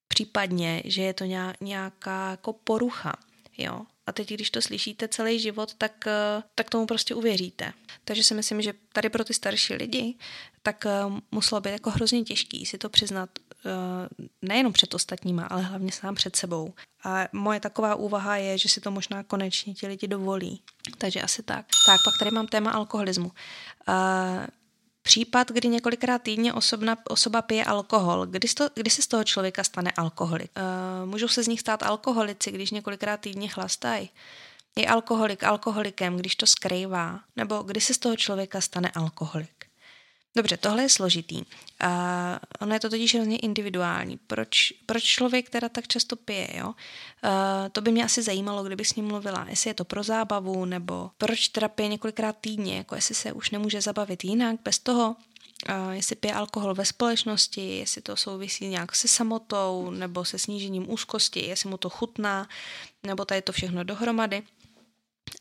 [0.07, 1.25] Případně, že je to
[1.61, 3.13] nějaká jako porucha.
[3.57, 3.81] Jo.
[4.05, 7.73] A teď, když to slyšíte celý život, tak, eh, tak tomu prostě uvěříte.
[8.05, 10.15] Takže si myslím, že tady pro ty starší lidi,
[10.63, 10.91] tak eh,
[11.31, 13.29] muselo být jako hrozně těžký si to přiznat
[14.41, 16.73] nejenom před ostatníma, ale hlavně sám před sebou.
[17.03, 20.61] A moje taková úvaha je, že si to možná konečně ti lidi dovolí.
[20.97, 21.65] Takže asi tak.
[21.85, 23.31] Tak, pak tady mám téma alkoholismu.
[23.87, 23.95] Uh,
[25.03, 28.25] Případ, kdy několikrát týdně osobna, osoba pije alkohol.
[28.25, 30.51] Kdy, to, kdy se z toho člověka stane alkoholik?
[30.57, 34.09] Uh, můžou se z nich stát alkoholici, když několikrát týdně chlastají.
[34.75, 37.19] Je alkoholik alkoholikem, když to skrývá?
[37.35, 39.60] Nebo kdy se z toho člověka stane alkoholik?
[40.35, 41.43] Dobře, tohle je složitý.
[41.79, 44.19] A ono je to totiž hrozně individuální.
[44.27, 46.67] Proč, proč člověk teda tak často pije, jo?
[46.67, 46.73] Uh,
[47.71, 49.45] to by mě asi zajímalo, kdyby s ním mluvila.
[49.49, 53.49] Jestli je to pro zábavu, nebo proč teda pije několikrát týdně, jako jestli se už
[53.49, 55.15] nemůže zabavit jinak, bez toho,
[55.69, 60.91] uh, jestli pije alkohol ve společnosti, jestli to souvisí nějak se samotou, nebo se snížením
[60.91, 62.49] úzkosti, jestli mu to chutná,
[63.03, 64.43] nebo tady to všechno dohromady.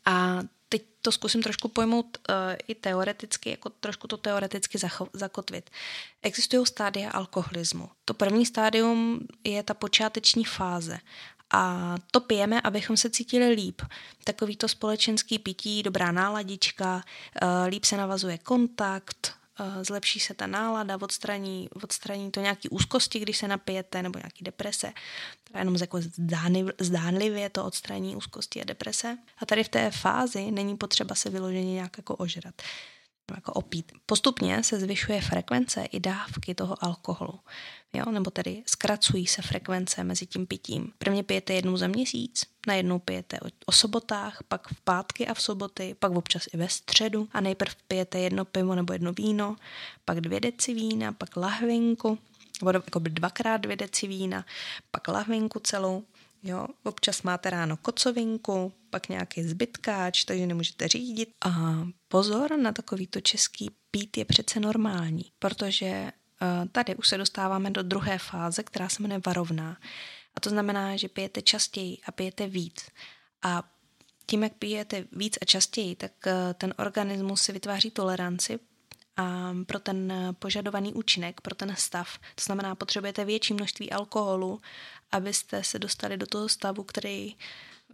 [0.05, 0.41] A
[0.71, 2.35] teď to zkusím trošku pojmout uh,
[2.67, 5.69] i teoreticky, jako trošku to teoreticky zacho- zakotvit.
[6.21, 7.89] Existují stádia alkoholismu.
[8.05, 10.99] To první stádium je ta počáteční fáze.
[11.53, 13.81] A to pijeme, abychom se cítili líp.
[14.23, 19.40] Takový to společenský pití, dobrá náladička, uh, líp se navazuje kontakt,
[19.81, 24.93] zlepší se ta nálada, odstraní, odstraní to nějaký úzkosti, když se napijete, nebo nějaký deprese
[25.57, 25.99] jenom jako
[26.79, 29.17] zdánlivě to odstraní úzkosti a deprese.
[29.37, 32.61] A tady v té fázi není potřeba se vyloženě nějak jako ožrat
[33.35, 33.91] jako opít.
[34.05, 37.39] Postupně se zvyšuje frekvence i dávky toho alkoholu.
[37.93, 38.11] Jo?
[38.11, 40.93] Nebo tedy zkracují se frekvence mezi tím pitím.
[40.97, 45.95] Prvně pijete jednou za měsíc, najednou pijete o sobotách, pak v pátky a v soboty,
[45.99, 49.55] pak občas i ve středu a nejprv pijete jedno pivo nebo jedno víno,
[50.05, 52.19] pak dvě deci vína, pak lahvinku,
[52.61, 54.45] nebo jako dvakrát dvě deci vína,
[54.91, 56.03] pak lahvinku celou,
[56.43, 61.29] jo, občas máte ráno kocovinku, pak nějaký zbytkáč, takže nemůžete řídit.
[61.45, 61.51] A
[62.07, 66.11] pozor na takovýto český pít je přece normální, protože
[66.71, 69.77] tady už se dostáváme do druhé fáze, která se jmenuje varovná.
[70.35, 72.89] A to znamená, že pijete častěji a pijete víc.
[73.43, 73.63] A
[74.25, 78.59] tím, jak pijete víc a častěji, tak eh, ten organismus si vytváří toleranci
[79.65, 82.17] pro ten požadovaný účinek, pro ten stav.
[82.35, 84.61] To znamená, potřebujete větší množství alkoholu,
[85.11, 87.35] abyste se dostali do toho stavu, který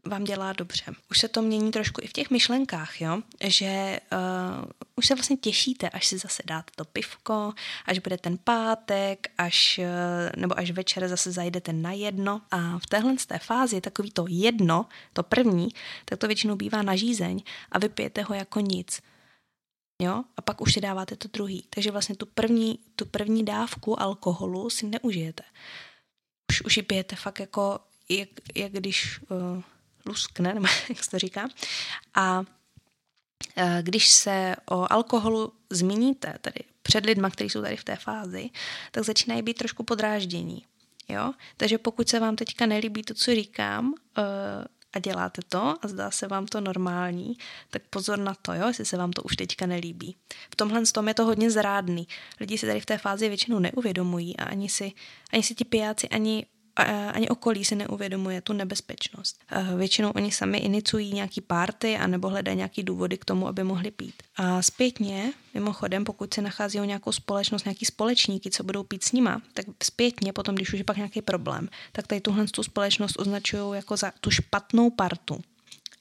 [0.10, 0.84] vám dělá dobře.
[1.12, 3.22] Už se to mění trošku i v těch myšlenkách, jo?
[3.44, 7.54] že uh, už se vlastně těšíte, až si zase dáte to pivko,
[7.86, 12.42] až bude ten pátek, až, uh, nebo až večer zase zajdete na jedno.
[12.52, 15.70] A v téhle té fázi takový to jedno, to první,
[16.06, 17.42] tak to většinou bývá na žízeň
[17.72, 19.02] a vypijete ho jako nic
[20.02, 21.66] jo, a pak už si dáváte to druhý.
[21.70, 25.44] Takže vlastně tu první, tu první dávku alkoholu si neužijete.
[26.52, 27.80] Už, už ji pijete fakt jako,
[28.10, 29.64] jak, jak když uh,
[30.08, 31.50] luskne, nebo jak se to říká.
[32.16, 32.46] A uh,
[33.82, 38.50] když se o alkoholu zmíníte, tedy před lidma, kteří jsou tady v té fázi,
[38.92, 40.66] tak začínají být trošku podráždění.
[41.10, 41.34] Jo?
[41.58, 44.24] Takže pokud se vám teďka nelíbí to, co říkám, uh,
[44.94, 47.38] a děláte to a zdá se vám to normální,
[47.70, 50.16] tak pozor na to, jo, jestli se vám to už teďka nelíbí.
[50.52, 52.08] V tomhle tom je to hodně zrádný.
[52.40, 54.92] Lidi si tady v té fázi většinou neuvědomují a ani si,
[55.34, 56.46] ani si ti pijáci, ani
[57.14, 59.40] ani okolí si neuvědomuje tu nebezpečnost.
[59.78, 63.92] Většinou oni sami inicují nějaký párty a nebo hledají nějaký důvody k tomu, aby mohli
[63.92, 64.24] pít.
[64.36, 69.42] A zpětně, mimochodem, pokud se nachází nějakou společnost, nějaký společníky, co budou pít s nima,
[69.54, 73.76] tak zpětně potom, když už je pak nějaký problém, tak tady tuhle tu společnost označují
[73.76, 75.42] jako za tu špatnou partu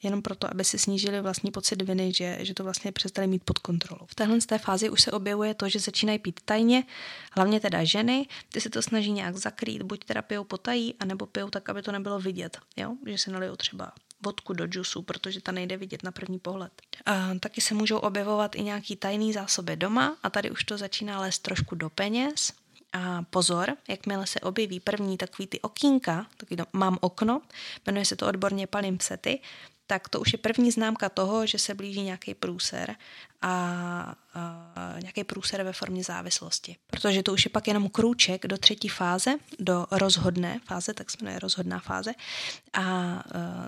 [0.07, 3.59] jenom proto, aby si snížili vlastní pocit viny, že, že to vlastně přestali mít pod
[3.59, 4.07] kontrolou.
[4.07, 6.85] V téhle z té fázi už se objevuje to, že začínají pít tajně,
[7.33, 11.51] hlavně teda ženy, ty se to snaží nějak zakrýt, buď teda pijou potají, anebo pijou
[11.51, 12.97] tak, aby to nebylo vidět, jo?
[13.07, 13.93] že se nalijou třeba
[14.25, 16.73] vodku do džusu, protože ta nejde vidět na první pohled.
[17.07, 21.21] A taky se můžou objevovat i nějaký tajný zásoby doma a tady už to začíná
[21.21, 22.53] lézt trošku do peněz,
[22.93, 27.43] a pozor, jakmile se objeví první takový ty okýnka, takový to, mám okno,
[27.87, 29.41] jmenuje se to odborně palimpsety,
[29.87, 32.97] tak to už je první známka toho, že se blíží nějaký průser
[33.43, 36.77] a, a nějaký průser ve formě závislosti.
[36.87, 41.17] Protože to už je pak jenom krůček do třetí fáze, do rozhodné fáze, tak se
[41.21, 42.13] jmenuje rozhodná fáze.
[42.73, 43.23] A, a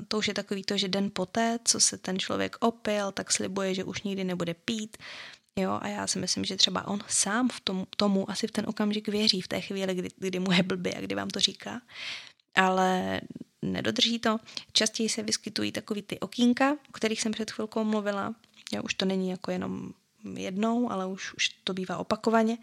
[0.08, 3.74] to už je takový to, že den poté, co se ten člověk opil, tak slibuje,
[3.74, 4.96] že už nikdy nebude pít.
[5.56, 8.64] Jo, a já si myslím, že třeba on sám v tom, tomu asi v ten
[8.68, 11.80] okamžik věří v té chvíli, kdy, kdy mu je blbě a kdy vám to říká.
[12.54, 13.20] Ale
[13.62, 14.38] nedodrží to.
[14.72, 18.34] Častěji se vyskytují takový ty okýnka, o kterých jsem před chvilkou mluvila.
[18.72, 19.92] Já už to není jako jenom
[20.34, 22.59] jednou, ale už, už to bývá opakovaně.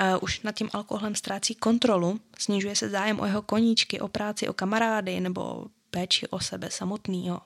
[0.00, 4.48] Uh, už nad tím alkoholem ztrácí kontrolu, snižuje se zájem o jeho koníčky, o práci,
[4.48, 7.40] o kamarády nebo péči o sebe samotného.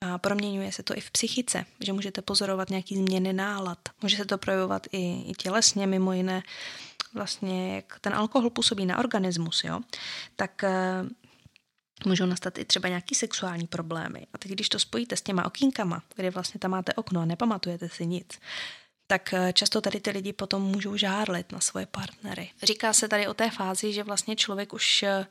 [0.00, 3.78] A proměňuje se to i v psychice, že můžete pozorovat nějaký změny nálad.
[4.02, 6.42] Může se to projevovat i, i tělesně, mimo jiné
[7.14, 9.80] vlastně, jak ten alkohol působí na organismus, jo,
[10.36, 11.08] tak uh,
[12.06, 14.26] můžou nastat i třeba nějaký sexuální problémy.
[14.32, 17.88] A teď, když to spojíte s těma okýnkama, kde vlastně tam máte okno a nepamatujete
[17.88, 18.40] si nic,
[19.06, 22.50] tak eh, často tady ty lidi potom můžou žárlit na svoje partnery.
[22.62, 25.26] Říká se tady o té fázi, že vlastně člověk už, eh,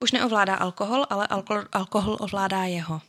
[0.00, 3.00] už neovládá alkohol, ale alkohol, alkohol ovládá jeho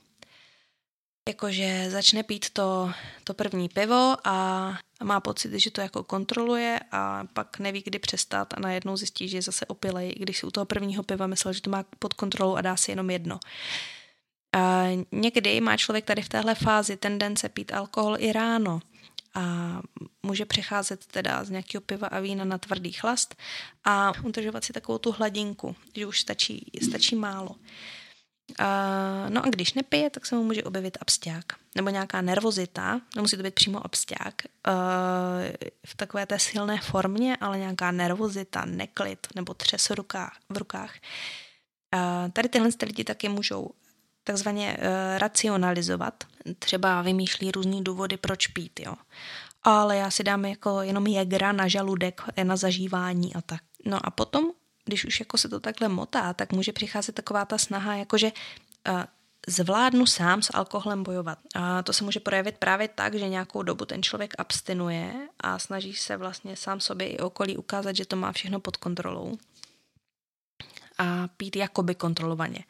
[1.32, 2.92] jakože začne pít to,
[3.24, 8.54] to první pivo a má pocit, že to jako kontroluje a pak neví, kdy přestat
[8.54, 11.62] a najednou zjistí, že je zase opilej, když si u toho prvního piva myslel, že
[11.62, 13.40] to má pod kontrolou a dá si jenom jedno.
[14.56, 18.80] A někdy má člověk tady v téhle fázi tendence pít alkohol i ráno
[19.34, 19.80] a
[20.24, 23.36] může přecházet teda z nějakého piva a vína na tvrdý chlast
[23.84, 27.56] a udržovat si takovou tu hladinku, že už stačí, stačí málo.
[28.60, 31.46] Uh, no a když nepije, tak se mu může objevit absťák
[31.76, 34.74] nebo nějaká nervozita, nemusí to být přímo absťák, uh,
[35.86, 40.38] v takové té silné formě, ale nějaká nervozita, neklid nebo třes rukách.
[40.50, 40.94] V rukách.
[41.96, 43.72] Uh, tady tyhle lidi taky můžou
[44.24, 46.24] takzvaně uh, racionalizovat,
[46.60, 48.96] třeba vymýšlí různý důvody, proč pít, jo.
[49.64, 53.62] Ale já si dám jako jenom jegra na žaludek, na zažívání a tak.
[53.86, 54.52] No a potom
[54.92, 58.32] když už jako se to takhle motá, tak může přicházet taková ta snaha, jakože
[58.90, 59.04] uh,
[59.48, 61.40] zvládnu sám s alkoholem bojovat.
[61.56, 65.94] A to se může projevit právě tak, že nějakou dobu ten člověk abstinuje a snaží
[65.94, 69.38] se vlastně sám sobě i okolí ukázat, že to má všechno pod kontrolou.
[70.98, 72.64] A pít jakoby kontrolovaně.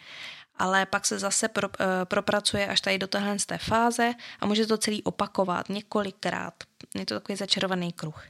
[0.56, 4.46] Ale pak se zase pro, uh, propracuje až tady do téhle z té fáze a
[4.46, 6.54] může to celý opakovat několikrát.
[6.96, 8.24] Je to takový začarovaný kruh.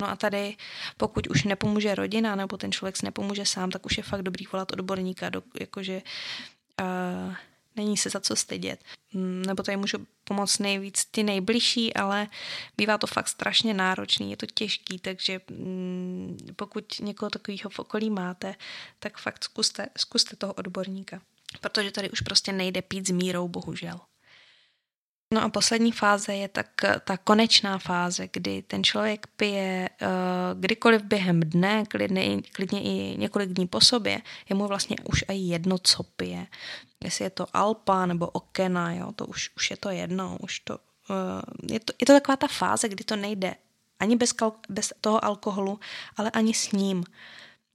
[0.00, 0.56] No a tady,
[0.96, 4.46] pokud už nepomůže rodina, nebo ten člověk si nepomůže sám, tak už je fakt dobrý
[4.52, 6.02] volat odborníka, do, jakože
[6.80, 7.34] uh,
[7.76, 8.84] není se za co stydět.
[9.12, 12.28] Mm, nebo tady můžu pomoct nejvíc ty nejbližší, ale
[12.76, 18.10] bývá to fakt strašně náročný, je to těžký, takže mm, pokud někoho takového v okolí
[18.10, 18.54] máte,
[18.98, 21.20] tak fakt zkuste, zkuste toho odborníka.
[21.60, 24.00] Protože tady už prostě nejde pít s mírou, bohužel.
[25.34, 26.66] No a poslední fáze je tak
[27.04, 30.08] ta konečná fáze, kdy ten člověk pije uh,
[30.60, 35.34] kdykoliv během dne, klidně, klidně i několik dní po sobě, je mu vlastně už i
[35.34, 36.46] jedno, co pije.
[37.04, 40.78] Jestli je to Alpa nebo Okena, jo, to už, už je to jedno, už to,
[41.10, 43.54] uh, je to, je to taková ta fáze, kdy to nejde
[44.00, 44.34] ani bez,
[44.68, 45.80] bez toho alkoholu,
[46.16, 47.04] ale ani s ním.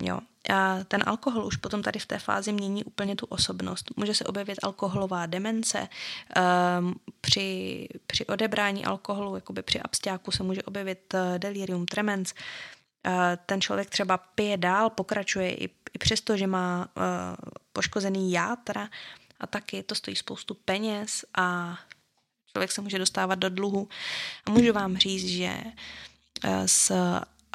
[0.05, 0.19] Jo.
[0.53, 3.91] A ten alkohol už potom tady v té fázi mění úplně tu osobnost.
[3.95, 5.87] Může se objevit alkoholová demence.
[6.79, 12.33] Um, při, při odebrání alkoholu, jakoby při absťáku se může objevit uh, delirium tremens.
[13.07, 13.13] Uh,
[13.45, 17.03] ten člověk třeba pije dál, pokračuje i, i přesto, že má uh,
[17.73, 18.89] poškozený játra
[19.39, 21.77] a taky to stojí spoustu peněz a
[22.51, 23.87] člověk se může dostávat do dluhu.
[24.45, 25.57] A můžu vám říct, že
[26.65, 26.91] s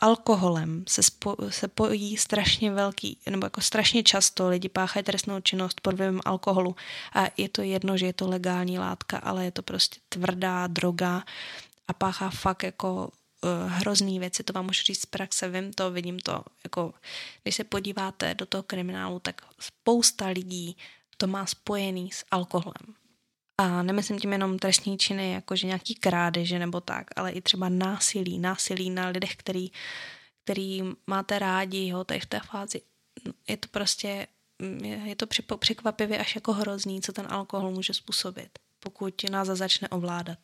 [0.00, 5.80] alkoholem se, spo, se pojí strašně velký, nebo jako strašně často lidi páchají trestnou činnost
[5.80, 6.76] pod vlivem alkoholu
[7.12, 11.22] a je to jedno, že je to legální látka, ale je to prostě tvrdá droga
[11.88, 15.90] a páchá fakt jako uh, hrozný věci, to vám můžu říct z praxe, vím to,
[15.90, 16.94] vidím to, jako
[17.42, 20.76] když se podíváte do toho kriminálu, tak spousta lidí
[21.16, 22.99] to má spojený s alkoholem.
[23.60, 28.38] A nemyslím tím jenom trestní činy, jakože nějaký krádeže nebo tak, ale i třeba násilí,
[28.38, 29.70] násilí na lidech, který,
[30.44, 32.82] který máte rádi, jo, tady v té fázi.
[33.48, 34.26] Je to prostě,
[35.04, 40.38] je to překvapivě až jako hrozný, co ten alkohol může způsobit, pokud nás začne ovládat.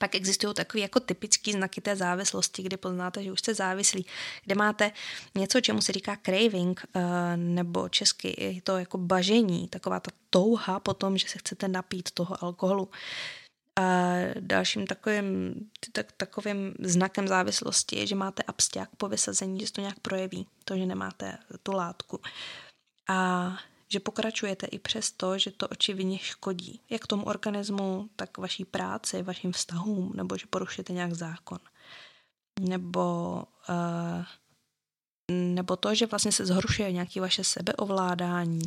[0.00, 4.06] Pak existují takové jako typické znaky té závislosti, kdy poznáte, že už jste závislí,
[4.44, 4.92] kde máte
[5.34, 10.80] něco, čemu se říká craving, eh, nebo česky je to jako bažení, taková ta touha
[10.80, 12.88] po tom, že se chcete napít toho alkoholu.
[13.80, 15.54] A dalším takovým,
[15.92, 20.46] tak, takovým znakem závislosti je, že máte absťák po vysazení, že se to nějak projeví,
[20.64, 22.20] to, že nemáte tu látku.
[23.08, 23.58] A
[23.88, 29.52] že pokračujete i přesto, že to očividně škodí, jak tomu organismu, tak vaší práci, vašim
[29.52, 31.58] vztahům, nebo že porušujete nějak zákon.
[32.60, 34.24] Nebo, uh,
[35.30, 38.62] nebo to, že vlastně se zhoršuje nějaké vaše sebeovládání.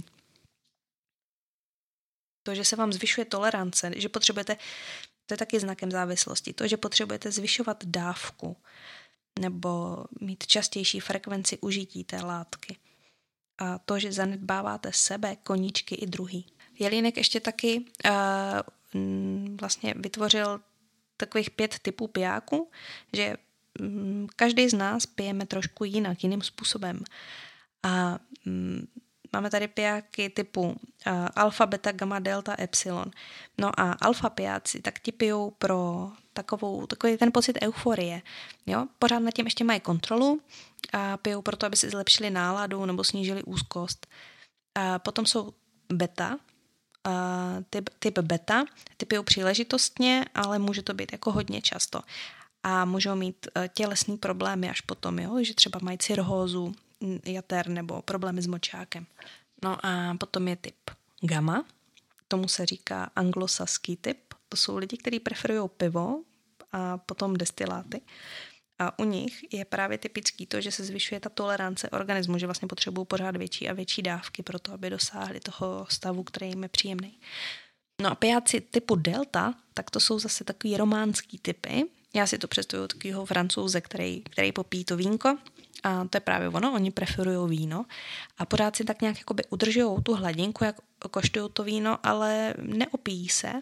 [2.43, 4.57] To, že se vám zvyšuje tolerance, že potřebujete,
[5.25, 8.57] to je taky znakem závislosti, to, že potřebujete zvyšovat dávku
[9.39, 12.77] nebo mít častější frekvenci užití té látky
[13.59, 16.45] a to, že zanedbáváte sebe, koníčky i druhý.
[16.79, 17.85] Jelínek ještě taky
[18.95, 20.59] uh, vlastně vytvořil
[21.17, 22.71] takových pět typů pijáků,
[23.13, 23.35] že
[23.79, 27.03] um, každý z nás pijeme trošku jinak, jiným způsobem.
[27.83, 28.87] A um,
[29.33, 30.73] máme tady pijáky typu uh,
[31.35, 33.11] alfa, beta, gamma, delta, epsilon.
[33.57, 36.11] No a alfa pijáci, tak ti pijou pro
[36.43, 38.21] takovou, takový ten pocit euforie.
[38.65, 38.87] Jo?
[38.99, 40.41] Pořád nad tím ještě mají kontrolu
[40.93, 44.07] a pijou proto, aby si zlepšili náladu nebo snížili úzkost.
[44.75, 45.53] A potom jsou
[45.93, 46.37] beta,
[47.03, 47.11] a
[47.69, 48.65] typ, typ beta,
[48.97, 52.01] ty pijou příležitostně, ale může to být jako hodně často.
[52.63, 55.43] A můžou mít e, tělesný problémy až potom, jo?
[55.43, 56.73] že třeba mají cirhózu
[57.25, 59.05] jater nebo problémy s močákem.
[59.63, 61.65] No a potom je typ gamma,
[62.27, 64.19] tomu se říká anglosaský typ.
[64.49, 66.21] To jsou lidi, kteří preferují pivo
[66.71, 68.01] a potom destiláty.
[68.79, 72.67] A u nich je právě typický to, že se zvyšuje ta tolerance organismu, že vlastně
[72.67, 76.69] potřebují pořád větší a větší dávky pro to, aby dosáhli toho stavu, který jim je
[76.69, 77.19] příjemný.
[78.01, 81.83] No a pijáci typu delta, tak to jsou zase takový románský typy.
[82.15, 85.37] Já si to představuju takového francouze, který, který popíjí to vínko
[85.83, 87.85] a to je právě ono, oni preferují víno
[88.37, 90.75] a pořád si tak nějak jakoby udržují tu hladinku, jak
[91.11, 93.53] koštují to víno, ale neopíjí se,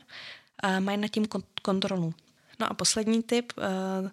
[0.64, 1.28] a mají nad tím
[1.62, 2.14] kontrolu.
[2.60, 4.10] No a poslední typ, uh,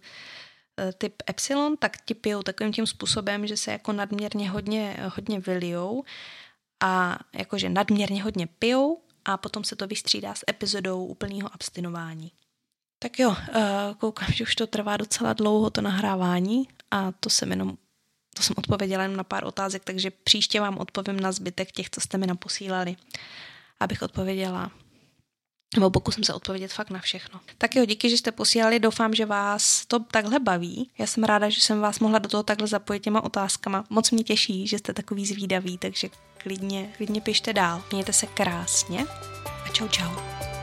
[0.99, 6.05] typ epsilon, tak ti pijou takovým tím způsobem, že se jako nadměrně hodně, hodně vylijou
[6.83, 12.33] a jakože nadměrně hodně pijou a potom se to vystřídá s epizodou úplného abstinování.
[12.99, 13.37] Tak jo, uh,
[13.99, 17.77] koukám, že už to trvá docela dlouho to nahrávání a to jsem jenom
[18.35, 22.01] to jsem odpověděla jenom na pár otázek, takže příště vám odpovím na zbytek těch, co
[22.01, 22.97] jste mi naposílali,
[23.81, 24.71] abych odpověděla
[25.75, 27.41] nebo pokusím se odpovědět fakt na všechno.
[27.59, 30.91] Tak jo, díky, že jste posílali, doufám, že vás to takhle baví.
[30.99, 33.85] Já jsem ráda, že jsem vás mohla do toho takhle zapojit těma otázkama.
[33.91, 36.09] Moc mě těší, že jste takový zvídaví, takže
[36.39, 37.83] klidně, klidně pište dál.
[37.93, 39.07] Mějte se krásně
[39.65, 40.54] a čau čau.